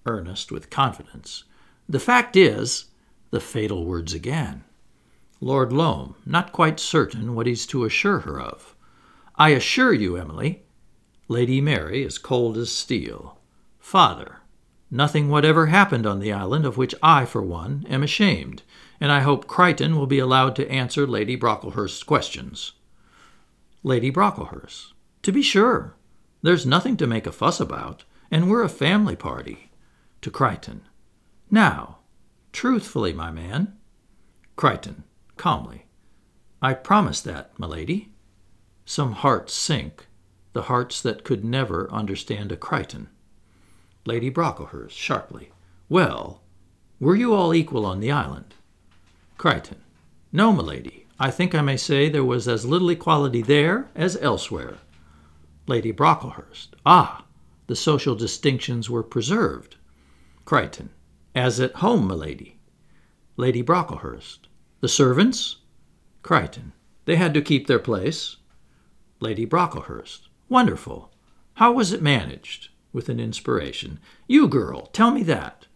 Ernest, 0.04 0.52
with 0.52 0.68
confidence. 0.68 1.44
The 1.88 1.98
fact 1.98 2.36
is, 2.36 2.90
the 3.30 3.40
fatal 3.40 3.86
words 3.86 4.12
again. 4.12 4.64
Lord 5.40 5.72
Loam, 5.72 6.14
not 6.26 6.52
quite 6.52 6.78
certain 6.78 7.34
what 7.34 7.46
he's 7.46 7.64
to 7.68 7.86
assure 7.86 8.18
her 8.18 8.38
of. 8.38 8.74
I 9.36 9.48
assure 9.48 9.94
you, 9.94 10.16
Emily. 10.16 10.62
Lady 11.28 11.62
Mary, 11.62 12.04
as 12.04 12.18
cold 12.18 12.58
as 12.58 12.70
steel. 12.70 13.38
Father, 13.78 14.40
nothing 14.90 15.30
whatever 15.30 15.68
happened 15.68 16.06
on 16.06 16.20
the 16.20 16.34
island 16.34 16.66
of 16.66 16.76
which 16.76 16.94
I, 17.02 17.24
for 17.24 17.40
one, 17.40 17.86
am 17.88 18.02
ashamed, 18.02 18.62
and 19.00 19.10
I 19.10 19.20
hope 19.20 19.46
Crichton 19.46 19.96
will 19.96 20.06
be 20.06 20.18
allowed 20.18 20.54
to 20.56 20.70
answer 20.70 21.06
Lady 21.06 21.34
Brocklehurst's 21.34 22.02
questions. 22.02 22.72
Lady 23.88 24.10
Brocklehurst. 24.12 24.92
To 25.22 25.32
be 25.32 25.40
sure. 25.40 25.96
There's 26.42 26.66
nothing 26.66 26.98
to 26.98 27.06
make 27.06 27.26
a 27.26 27.32
fuss 27.32 27.58
about, 27.58 28.04
and 28.30 28.50
we're 28.50 28.62
a 28.62 28.68
family 28.68 29.16
party. 29.16 29.70
To 30.20 30.30
Crichton. 30.30 30.82
Now, 31.50 32.00
truthfully, 32.52 33.14
my 33.14 33.30
man. 33.30 33.78
Crichton 34.56 35.04
calmly. 35.38 35.86
I 36.60 36.74
promise 36.74 37.22
that, 37.22 37.58
my 37.58 37.66
lady. 37.66 38.12
Some 38.84 39.12
hearts 39.12 39.54
sink, 39.54 40.06
the 40.52 40.68
hearts 40.68 41.00
that 41.00 41.24
could 41.24 41.42
never 41.42 41.90
understand 41.90 42.52
a 42.52 42.58
Crichton. 42.58 43.08
Lady 44.04 44.30
Brocklehurst, 44.30 44.90
sharply. 44.90 45.50
Well, 45.88 46.42
were 47.00 47.16
you 47.16 47.32
all 47.32 47.54
equal 47.54 47.86
on 47.86 48.00
the 48.00 48.12
island? 48.12 48.52
Crichton. 49.38 49.80
No, 50.30 50.52
my 50.52 50.62
lady. 50.62 51.06
I 51.20 51.30
think 51.30 51.54
I 51.54 51.62
may 51.62 51.76
say 51.76 52.08
there 52.08 52.24
was 52.24 52.46
as 52.46 52.64
little 52.64 52.90
equality 52.90 53.42
there 53.42 53.88
as 53.94 54.16
elsewhere. 54.20 54.78
Lady 55.66 55.92
Brocklehurst. 55.92 56.68
Ah, 56.86 57.24
the 57.66 57.76
social 57.76 58.14
distinctions 58.14 58.88
were 58.88 59.02
preserved. 59.02 59.76
Crichton. 60.44 60.90
As 61.34 61.60
at 61.60 61.74
home, 61.76 62.08
my 62.08 62.14
lady. 62.14 62.58
Lady 63.36 63.62
Brocklehurst. 63.62 64.48
The 64.80 64.88
servants? 64.88 65.56
Crichton. 66.22 66.72
They 67.04 67.16
had 67.16 67.34
to 67.34 67.42
keep 67.42 67.66
their 67.66 67.78
place. 67.78 68.36
Lady 69.20 69.44
Brocklehurst. 69.46 70.28
Wonderful. 70.48 71.12
How 71.54 71.72
was 71.72 71.92
it 71.92 72.00
managed? 72.00 72.68
With 72.92 73.08
an 73.08 73.20
inspiration. 73.20 73.98
You, 74.26 74.48
girl, 74.48 74.86
tell 74.86 75.10
me 75.10 75.22
that. 75.24 75.66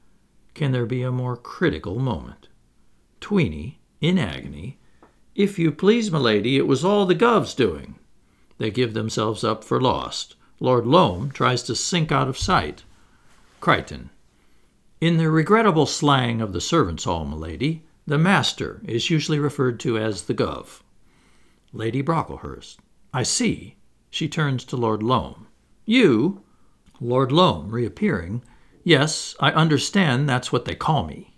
Can 0.54 0.72
there 0.72 0.86
be 0.86 1.02
a 1.02 1.10
more 1.10 1.36
critical 1.36 1.98
moment? 1.98 2.48
Tweeny, 3.20 3.80
in 4.00 4.18
agony. 4.18 4.78
If 5.34 5.58
you 5.58 5.72
please, 5.72 6.10
my 6.10 6.18
lady, 6.18 6.56
it 6.56 6.66
was 6.66 6.84
all 6.84 7.06
the 7.06 7.14
gov's 7.14 7.54
doing. 7.54 7.94
They 8.58 8.70
give 8.70 8.92
themselves 8.92 9.42
up 9.42 9.64
for 9.64 9.80
lost. 9.80 10.36
Lord 10.60 10.86
Loam 10.86 11.30
tries 11.30 11.62
to 11.64 11.74
sink 11.74 12.12
out 12.12 12.28
of 12.28 12.38
sight. 12.38 12.84
Crichton. 13.60 14.10
In 15.00 15.16
the 15.16 15.30
regrettable 15.30 15.86
slang 15.86 16.40
of 16.40 16.52
the 16.52 16.60
servants' 16.60 17.04
hall, 17.04 17.24
my 17.24 17.36
lady, 17.36 17.84
the 18.06 18.18
master 18.18 18.82
is 18.84 19.10
usually 19.10 19.38
referred 19.38 19.80
to 19.80 19.98
as 19.98 20.22
the 20.22 20.34
Gov. 20.34 20.82
Lady 21.72 22.02
Brocklehurst. 22.02 22.76
I 23.12 23.22
see. 23.22 23.76
She 24.10 24.28
turns 24.28 24.64
to 24.66 24.76
Lord 24.76 25.02
Loam. 25.02 25.46
You? 25.86 26.42
Lord 27.00 27.32
Loam, 27.32 27.70
reappearing. 27.70 28.44
Yes, 28.84 29.34
I 29.40 29.50
understand 29.52 30.28
that's 30.28 30.52
what 30.52 30.66
they 30.66 30.74
call 30.74 31.04
me. 31.04 31.34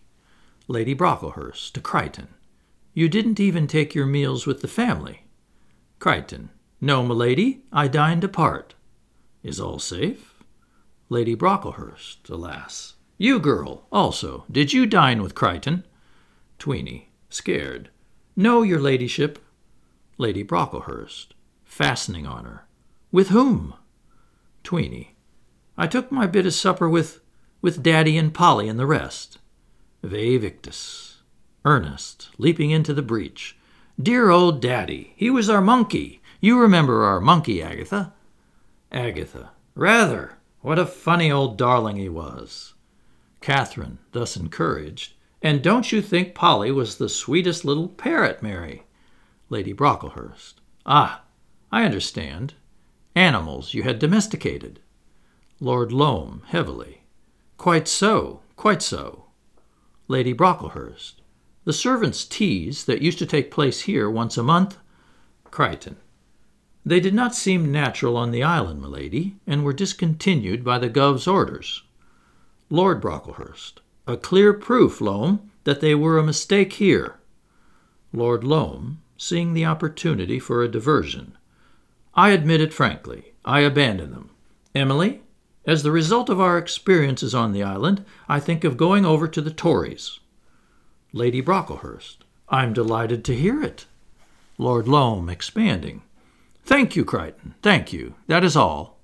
Lady 0.67 0.95
Brocklehurst 0.95 1.73
to 1.73 1.81
Crichton. 1.81 2.34
You 2.95 3.09
didn't 3.09 3.41
even 3.41 3.67
take 3.67 3.95
your 3.95 4.07
meals 4.07 4.47
with 4.47 4.63
the 4.63 4.69
family. 4.69 5.25
Crichton. 5.99 6.51
No, 6.81 7.03
milady, 7.03 7.63
I 7.73 7.89
dined 7.89 8.23
apart. 8.23 8.75
Is 9.43 9.59
all 9.59 9.79
safe? 9.79 10.43
Lady 11.09 11.35
Brocklehurst, 11.35 12.31
alas. 12.31 12.95
You, 13.19 13.41
girl, 13.41 13.87
also, 13.91 14.45
did 14.51 14.73
you 14.73 14.87
dine 14.87 15.23
with 15.23 15.35
Crichton? 15.35 15.85
Tweeny, 16.59 17.11
scared. 17.29 17.91
No, 18.37 18.63
your 18.63 18.81
ladyship. 18.81 19.39
Lady 20.17 20.45
Brocklehurst, 20.45 21.29
fastening 21.65 22.27
on 22.27 22.45
her. 22.45 22.65
With 23.11 23.29
whom? 23.29 23.75
Tweeny. 24.63 25.17
I 25.77 25.89
took 25.89 26.13
my 26.13 26.27
bit 26.27 26.47
of 26.47 26.55
supper 26.55 26.89
with 26.89 27.21
with 27.61 27.83
Daddy 27.83 28.19
and 28.19 28.33
Polly 28.35 28.69
and 28.69 28.79
the 28.79 28.87
rest. 28.87 29.39
Vae 30.03 30.39
victis. 30.39 31.13
Ernest, 31.64 32.29
leaping 32.37 32.70
into 32.70 32.92
the 32.92 33.03
breach. 33.03 33.57
Dear 34.00 34.31
old 34.31 34.61
Daddy, 34.61 35.14
he 35.16 35.31
was 35.31 35.48
our 35.48 35.61
monkey. 35.61 36.20
You 36.40 36.59
remember 36.61 37.05
our 37.05 37.20
monkey, 37.20 37.62
Agatha? 37.62 38.12
Agatha. 38.92 39.50
Rather. 39.74 40.35
What 40.61 40.79
a 40.79 40.87
funny 40.87 41.31
old 41.31 41.57
darling 41.57 41.96
he 41.96 42.09
was. 42.09 42.74
Catherine, 43.40 43.98
thus 44.12 44.37
encouraged. 44.37 45.14
And 45.42 45.62
don't 45.62 45.92
you 45.92 46.00
think 46.00 46.35
Polly 46.35 46.70
was 46.70 46.96
the 46.96 47.09
sweetest 47.09 47.64
little 47.64 47.88
parrot, 47.88 48.42
Mary? 48.42 48.85
Lady 49.50 49.72
Brocklehurst. 49.74 50.55
Ah, 50.87 51.22
I 51.70 51.85
understand. 51.85 52.55
Animals 53.14 53.74
you 53.74 53.83
had 53.83 53.98
domesticated. 53.98 54.81
Lord 55.61 55.92
Loam, 55.92 56.42
heavily. 56.46 57.03
Quite 57.59 57.87
so, 57.87 58.40
quite 58.57 58.83
so. 58.83 59.27
Lady 60.09 60.33
Brocklehurst. 60.35 61.20
The 61.64 61.72
servants' 61.72 62.24
teas 62.24 62.85
that 62.85 63.03
used 63.03 63.18
to 63.18 63.27
take 63.27 63.50
place 63.50 63.83
here 63.83 64.11
once 64.11 64.37
a 64.37 64.42
month? 64.42 64.77
Crichton. 65.50 65.96
They 66.85 67.00
did 67.00 67.14
not 67.14 67.35
seem 67.35 67.72
natural 67.72 68.16
on 68.16 68.31
the 68.31 68.42
island, 68.42 68.83
milady, 68.83 69.37
and 69.46 69.64
were 69.64 69.72
discontinued 69.72 70.62
by 70.62 70.79
the 70.79 70.90
Gov's 70.90 71.27
orders. 71.27 71.83
Lord 72.68 73.00
Brocklehurst. 73.00 73.81
A 74.07 74.18
clear 74.18 74.53
proof, 74.53 75.00
Loam, 75.00 75.50
that 75.64 75.81
they 75.81 75.94
were 75.94 76.18
a 76.18 76.22
mistake 76.22 76.74
here. 76.74 77.16
Lord 78.12 78.44
Loam, 78.44 79.00
seeing 79.16 79.55
the 79.55 79.64
opportunity 79.64 80.38
for 80.38 80.62
a 80.62 80.70
diversion. 80.70 81.38
I 82.14 82.31
admit 82.31 82.61
it 82.61 82.74
frankly. 82.74 83.33
I 83.44 83.61
abandon 83.61 84.11
them. 84.11 84.31
Emily, 84.74 85.22
as 85.66 85.83
the 85.83 85.90
result 85.90 86.29
of 86.29 86.40
our 86.40 86.59
experiences 86.59 87.35
on 87.35 87.53
the 87.53 87.62
island, 87.62 88.05
I 88.29 88.40
think 88.40 88.64
of 88.64 88.77
going 88.77 89.07
over 89.07 89.27
to 89.29 89.40
the 89.40 89.50
Tories. 89.50 90.20
Lady 91.16 91.40
Brocklehurst. 91.40 92.16
I'm 92.48 92.72
delighted 92.72 93.24
to 93.27 93.37
hear 93.37 93.62
it. 93.62 93.87
Lord 94.59 94.88
Loam, 94.88 95.29
expanding. 95.29 96.03
Thank 96.64 96.96
you, 96.96 97.05
Crichton. 97.05 97.55
Thank 97.62 97.92
you. 97.92 98.16
That 98.27 98.42
is 98.42 98.57
all. 98.57 98.98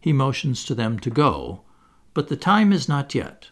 He 0.00 0.12
motions 0.12 0.64
to 0.64 0.74
them 0.74 0.98
to 0.98 1.08
go, 1.08 1.60
but 2.14 2.26
the 2.26 2.36
time 2.36 2.72
is 2.72 2.88
not 2.88 3.14
yet. 3.14 3.50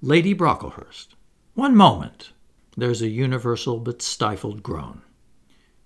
Lady 0.00 0.34
Brocklehurst. 0.34 1.08
One 1.52 1.76
moment. 1.76 2.32
There's 2.78 3.02
a 3.02 3.08
universal 3.08 3.78
but 3.78 4.00
stifled 4.00 4.62
groan. 4.62 5.02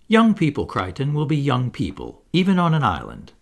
Young 0.07 0.33
people, 0.33 0.65
Crichton, 0.65 1.13
will 1.13 1.27
be 1.27 1.37
young 1.37 1.73
people, 1.73 2.23
even 2.33 2.61
on 2.61 2.73
an 2.73 2.85
island. 2.85 3.33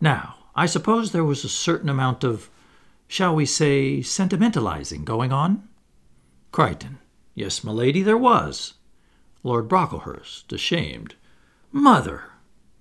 Now, 0.00 0.36
I 0.54 0.66
suppose 0.66 1.10
there 1.10 1.24
was 1.24 1.42
a 1.42 1.48
certain 1.48 1.88
amount 1.88 2.22
of, 2.22 2.50
shall 3.08 3.34
we 3.34 3.46
say, 3.46 3.98
sentimentalizing 3.98 5.04
going 5.04 5.32
on? 5.32 5.66
Crichton. 6.52 6.98
Yes, 7.34 7.62
milady, 7.62 8.02
there 8.02 8.18
was. 8.18 8.74
Lord 9.42 9.68
Brocklehurst, 9.68 10.52
ashamed. 10.52 11.14
Mother! 11.72 12.24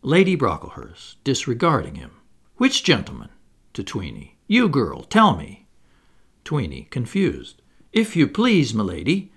Lady 0.02 0.36
Brocklehurst, 0.36 1.16
disregarding 1.24 1.96
him. 1.96 2.12
Which 2.56 2.84
gentleman? 2.84 3.30
To 3.74 3.84
Tweeny. 3.84 4.38
You, 4.48 4.70
girl, 4.70 5.04
tell 5.04 5.36
me. 5.36 5.68
Tweeny, 6.44 6.88
confused. 6.90 7.62
If 7.94 8.16
you 8.16 8.28
please, 8.28 8.74
milady. 8.74 9.32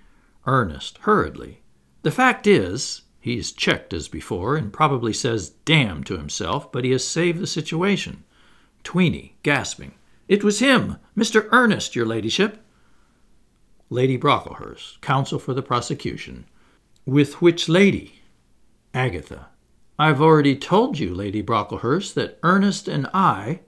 Ernest, 0.45 0.97
hurriedly. 0.99 1.61
The 2.01 2.11
fact 2.11 2.47
is, 2.47 3.03
he's 3.19 3.51
checked 3.51 3.93
as 3.93 4.07
before, 4.07 4.57
and 4.57 4.73
probably 4.73 5.13
says 5.13 5.51
damn 5.65 6.03
to 6.05 6.17
himself, 6.17 6.71
but 6.71 6.83
he 6.83 6.91
has 6.91 7.07
saved 7.07 7.39
the 7.39 7.47
situation. 7.47 8.23
Tweeny, 8.83 9.37
gasping. 9.43 9.93
It 10.27 10.43
was 10.43 10.59
him, 10.59 10.97
Mr. 11.17 11.47
Ernest, 11.51 11.95
your 11.95 12.05
ladyship. 12.05 12.62
Lady 13.93 14.17
Brocklehurst, 14.17 14.99
counsel 15.01 15.37
for 15.37 15.53
the 15.53 15.61
prosecution. 15.61 16.45
With 17.05 17.43
which 17.43 17.69
lady? 17.69 18.21
Agatha. 18.91 19.49
I've 19.99 20.19
already 20.19 20.55
told 20.55 20.97
you, 20.97 21.13
Lady 21.13 21.43
Brocklehurst, 21.43 22.15
that 22.15 22.39
Ernest 22.41 22.87
and 22.87 23.05
I. 23.13 23.59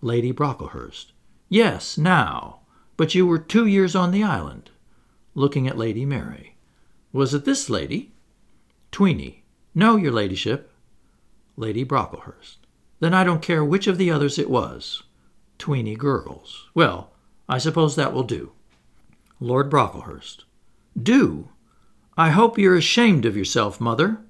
Lady 0.00 0.32
Brocklehurst. 0.32 1.06
Yes, 1.48 1.98
now. 1.98 2.60
But 2.96 3.16
you 3.16 3.26
were 3.26 3.40
two 3.40 3.66
years 3.66 3.96
on 3.96 4.12
the 4.12 4.22
island. 4.22 4.70
Looking 5.34 5.66
at 5.66 5.76
Lady 5.76 6.06
Mary. 6.06 6.54
Was 7.12 7.34
it 7.34 7.44
this 7.44 7.68
lady? 7.68 8.12
Tweeny. 8.92 9.42
No, 9.74 9.96
your 9.96 10.12
ladyship. 10.12 10.70
Lady 11.56 11.84
Brocklehurst. 11.84 12.58
Then 13.00 13.12
I 13.12 13.24
don't 13.24 13.42
care 13.42 13.64
which 13.64 13.88
of 13.88 13.98
the 13.98 14.12
others 14.12 14.38
it 14.38 14.48
was. 14.48 15.02
Tweeny 15.58 15.96
gurgles. 15.96 16.68
Well, 16.74 17.10
I 17.48 17.58
suppose 17.58 17.96
that 17.96 18.12
will 18.12 18.22
do. 18.22 18.52
Lord 19.44 19.68
Brocklehurst. 19.68 20.44
Do? 21.00 21.50
I 22.16 22.30
hope 22.30 22.56
you're 22.56 22.78
ashamed 22.78 23.26
of 23.26 23.36
yourself, 23.36 23.78
mother. 23.78 24.20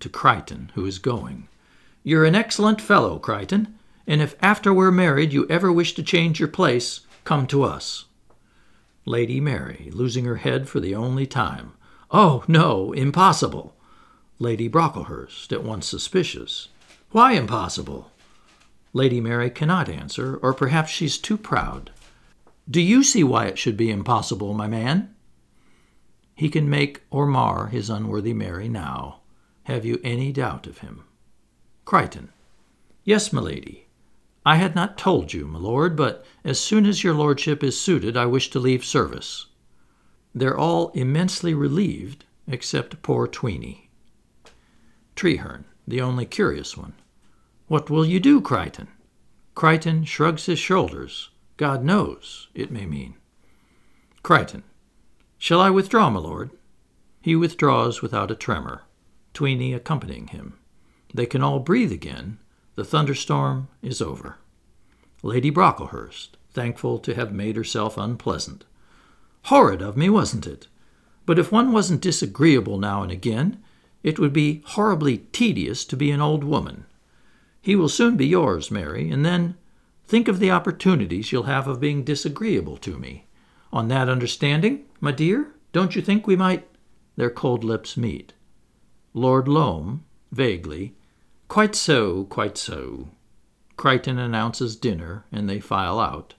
To 0.00 0.08
Crichton, 0.08 0.72
who 0.74 0.84
is 0.84 0.98
going. 0.98 1.46
You're 2.02 2.24
an 2.24 2.34
excellent 2.34 2.80
fellow, 2.80 3.20
Crichton, 3.20 3.78
and 4.04 4.20
if 4.20 4.34
after 4.42 4.74
we're 4.74 4.90
married 4.90 5.32
you 5.32 5.46
ever 5.48 5.70
wish 5.70 5.94
to 5.94 6.02
change 6.02 6.40
your 6.40 6.48
place, 6.48 7.02
come 7.22 7.46
to 7.46 7.62
us. 7.62 8.06
Lady 9.04 9.40
Mary, 9.40 9.90
losing 9.92 10.24
her 10.24 10.38
head 10.38 10.68
for 10.68 10.80
the 10.80 10.92
only 10.92 11.24
time. 11.24 11.74
Oh, 12.10 12.42
no, 12.48 12.92
impossible. 12.92 13.76
Lady 14.40 14.68
Brocklehurst, 14.68 15.52
at 15.52 15.62
once 15.62 15.86
suspicious. 15.86 16.66
Why 17.12 17.34
impossible? 17.34 18.10
Lady 18.92 19.20
Mary 19.20 19.50
cannot 19.50 19.88
answer, 19.88 20.36
or 20.42 20.52
perhaps 20.52 20.90
she's 20.90 21.16
too 21.16 21.36
proud. 21.38 21.92
Do 22.70 22.80
you 22.80 23.02
see 23.02 23.24
why 23.24 23.46
it 23.46 23.58
should 23.58 23.76
be 23.76 23.90
impossible, 23.90 24.52
my 24.54 24.66
man? 24.66 25.14
He 26.34 26.48
can 26.48 26.68
make 26.68 27.02
or 27.10 27.26
mar 27.26 27.68
his 27.68 27.88
unworthy 27.88 28.34
Mary 28.34 28.68
now. 28.68 29.20
Have 29.64 29.84
you 29.84 30.00
any 30.04 30.32
doubt 30.32 30.66
of 30.66 30.78
him? 30.78 31.04
Crichton. 31.84 32.30
Yes, 33.04 33.32
milady. 33.32 33.86
I 34.44 34.56
had 34.56 34.74
not 34.74 34.98
told 34.98 35.32
you, 35.32 35.46
my 35.46 35.58
lord, 35.58 35.96
but 35.96 36.24
as 36.44 36.60
soon 36.60 36.86
as 36.86 37.02
your 37.02 37.14
lordship 37.14 37.64
is 37.64 37.80
suited, 37.80 38.16
I 38.16 38.26
wish 38.26 38.50
to 38.50 38.58
leave 38.58 38.84
service. 38.84 39.46
They're 40.34 40.56
all 40.56 40.90
immensely 40.90 41.54
relieved, 41.54 42.24
except 42.46 43.02
poor 43.02 43.26
Tweeny. 43.26 43.90
Treherne 45.16 45.64
the 45.88 46.02
only 46.02 46.26
curious 46.26 46.76
one. 46.76 46.92
What 47.66 47.88
will 47.88 48.04
you 48.04 48.20
do, 48.20 48.42
Crichton? 48.42 48.88
Crichton 49.54 50.04
shrugs 50.04 50.44
his 50.44 50.58
shoulders. 50.58 51.30
God 51.58 51.84
knows, 51.84 52.48
it 52.54 52.70
may 52.70 52.86
mean. 52.86 53.16
Crichton. 54.22 54.62
Shall 55.38 55.60
I 55.60 55.70
withdraw, 55.70 56.08
my 56.08 56.20
lord? 56.20 56.50
He 57.20 57.34
withdraws 57.36 58.00
without 58.00 58.30
a 58.30 58.36
tremor, 58.36 58.84
Tweeny 59.34 59.74
accompanying 59.74 60.28
him. 60.28 60.56
They 61.12 61.26
can 61.26 61.42
all 61.42 61.58
breathe 61.58 61.92
again. 61.92 62.38
The 62.76 62.84
thunderstorm 62.84 63.68
is 63.82 64.00
over. 64.00 64.38
Lady 65.22 65.50
Brocklehurst, 65.50 66.36
thankful 66.52 67.00
to 67.00 67.14
have 67.14 67.32
made 67.32 67.56
herself 67.56 67.98
unpleasant. 67.98 68.64
Horrid 69.44 69.82
of 69.82 69.96
me, 69.96 70.08
wasn't 70.08 70.46
it? 70.46 70.68
But 71.26 71.40
if 71.40 71.50
one 71.50 71.72
wasn't 71.72 72.00
disagreeable 72.00 72.78
now 72.78 73.02
and 73.02 73.10
again, 73.10 73.60
it 74.04 74.20
would 74.20 74.32
be 74.32 74.62
horribly 74.64 75.18
tedious 75.18 75.84
to 75.86 75.96
be 75.96 76.12
an 76.12 76.20
old 76.20 76.44
woman. 76.44 76.86
He 77.60 77.74
will 77.74 77.88
soon 77.88 78.16
be 78.16 78.28
yours, 78.28 78.70
Mary, 78.70 79.10
and 79.10 79.26
then 79.26 79.56
think 80.08 80.26
of 80.26 80.40
the 80.40 80.50
opportunities 80.50 81.30
you'll 81.30 81.44
have 81.44 81.68
of 81.68 81.78
being 81.78 82.02
disagreeable 82.02 82.78
to 82.78 82.98
me. 82.98 83.26
On 83.72 83.88
that 83.88 84.08
understanding, 84.08 84.86
my 85.00 85.12
dear, 85.12 85.52
don't 85.72 85.94
you 85.94 86.02
think 86.02 86.26
we 86.26 86.34
might? 86.34 86.66
Their 87.16 87.30
cold 87.30 87.62
lips 87.62 87.96
meet. 87.96 88.32
Lord 89.12 89.46
Loam, 89.46 90.04
vaguely, 90.32 90.96
quite 91.46 91.74
so, 91.74 92.24
quite 92.24 92.56
so. 92.56 93.10
Crichton 93.76 94.18
announces 94.18 94.74
dinner, 94.74 95.26
and 95.30 95.48
they 95.48 95.60
file 95.60 96.00
out. 96.00 96.34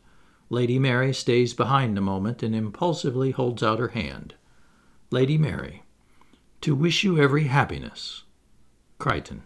Lady 0.49 0.79
Mary 0.79 1.13
stays 1.13 1.53
behind 1.53 1.97
a 1.97 2.01
moment 2.01 2.41
and 2.41 2.55
impulsively 2.55 3.31
holds 3.31 3.61
out 3.61 3.79
her 3.79 3.89
hand. 3.89 4.33
Lady 5.11 5.37
Mary 5.37 5.83
to 6.61 6.75
wish 6.75 7.03
you 7.03 7.17
every 7.17 7.45
happiness. 7.45 8.23
Crichton, 8.97 9.43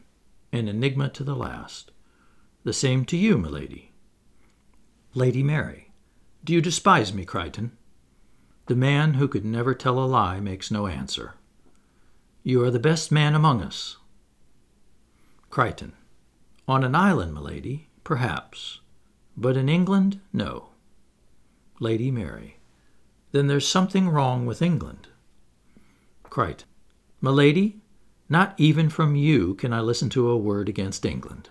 an 0.52 0.68
enigma 0.68 1.10
to 1.10 1.24
the 1.24 1.36
last. 1.36 1.92
The 2.64 2.74
same 2.74 3.06
to 3.06 3.18
you, 3.18 3.38
milady. 3.38 3.93
Lady 5.16 5.44
Mary, 5.44 5.92
do 6.44 6.54
you 6.54 6.60
despise 6.60 7.14
me, 7.14 7.24
Crichton? 7.24 7.78
The 8.66 8.76
man 8.76 9.14
who 9.14 9.28
could 9.28 9.46
never 9.46 9.76
tell 9.76 10.00
a 10.00 10.06
lie 10.08 10.40
makes 10.40 10.72
no 10.72 10.88
answer. 10.88 11.36
You 12.42 12.64
are 12.64 12.72
the 12.72 12.80
best 12.80 13.12
man 13.12 13.36
among 13.36 13.62
us. 13.62 13.98
Crichton, 15.52 15.94
on 16.68 16.84
an 16.84 16.96
island, 16.96 17.36
milady, 17.36 17.90
perhaps, 18.04 18.80
but 19.38 19.56
in 19.56 19.70
England, 19.70 20.20
no. 20.34 20.70
Lady 21.80 22.10
Mary, 22.10 22.58
then 23.34 23.46
there's 23.46 23.68
something 23.68 24.10
wrong 24.10 24.48
with 24.48 24.64
England. 24.64 25.10
Crichton, 26.24 26.68
Milady, 27.22 27.78
not 28.30 28.56
even 28.58 28.90
from 28.90 29.16
you 29.16 29.54
can 29.54 29.74
I 29.74 29.80
listen 29.80 30.10
to 30.10 30.32
a 30.32 30.38
word 30.38 30.68
against 30.68 31.06
England. 31.06 31.50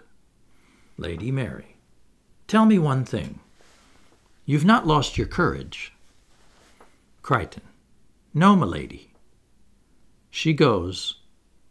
Lady 0.97 1.31
Mary, 1.31 1.77
tell 2.49 2.67
me 2.67 2.77
one 2.77 3.05
thing. 3.05 3.39
You've 4.53 4.67
not 4.67 4.87
lost 4.87 5.17
your 5.17 5.27
courage. 5.27 5.95
Crichton, 7.23 7.63
no, 8.35 8.55
milady. 8.55 9.15
She 10.29 10.53
goes. 10.53 11.21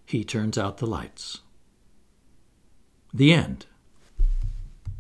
He 0.04 0.24
turns 0.24 0.58
out 0.58 0.80
the 0.80 0.88
lights. 0.88 1.42
The 3.14 3.34
end. 3.34 3.68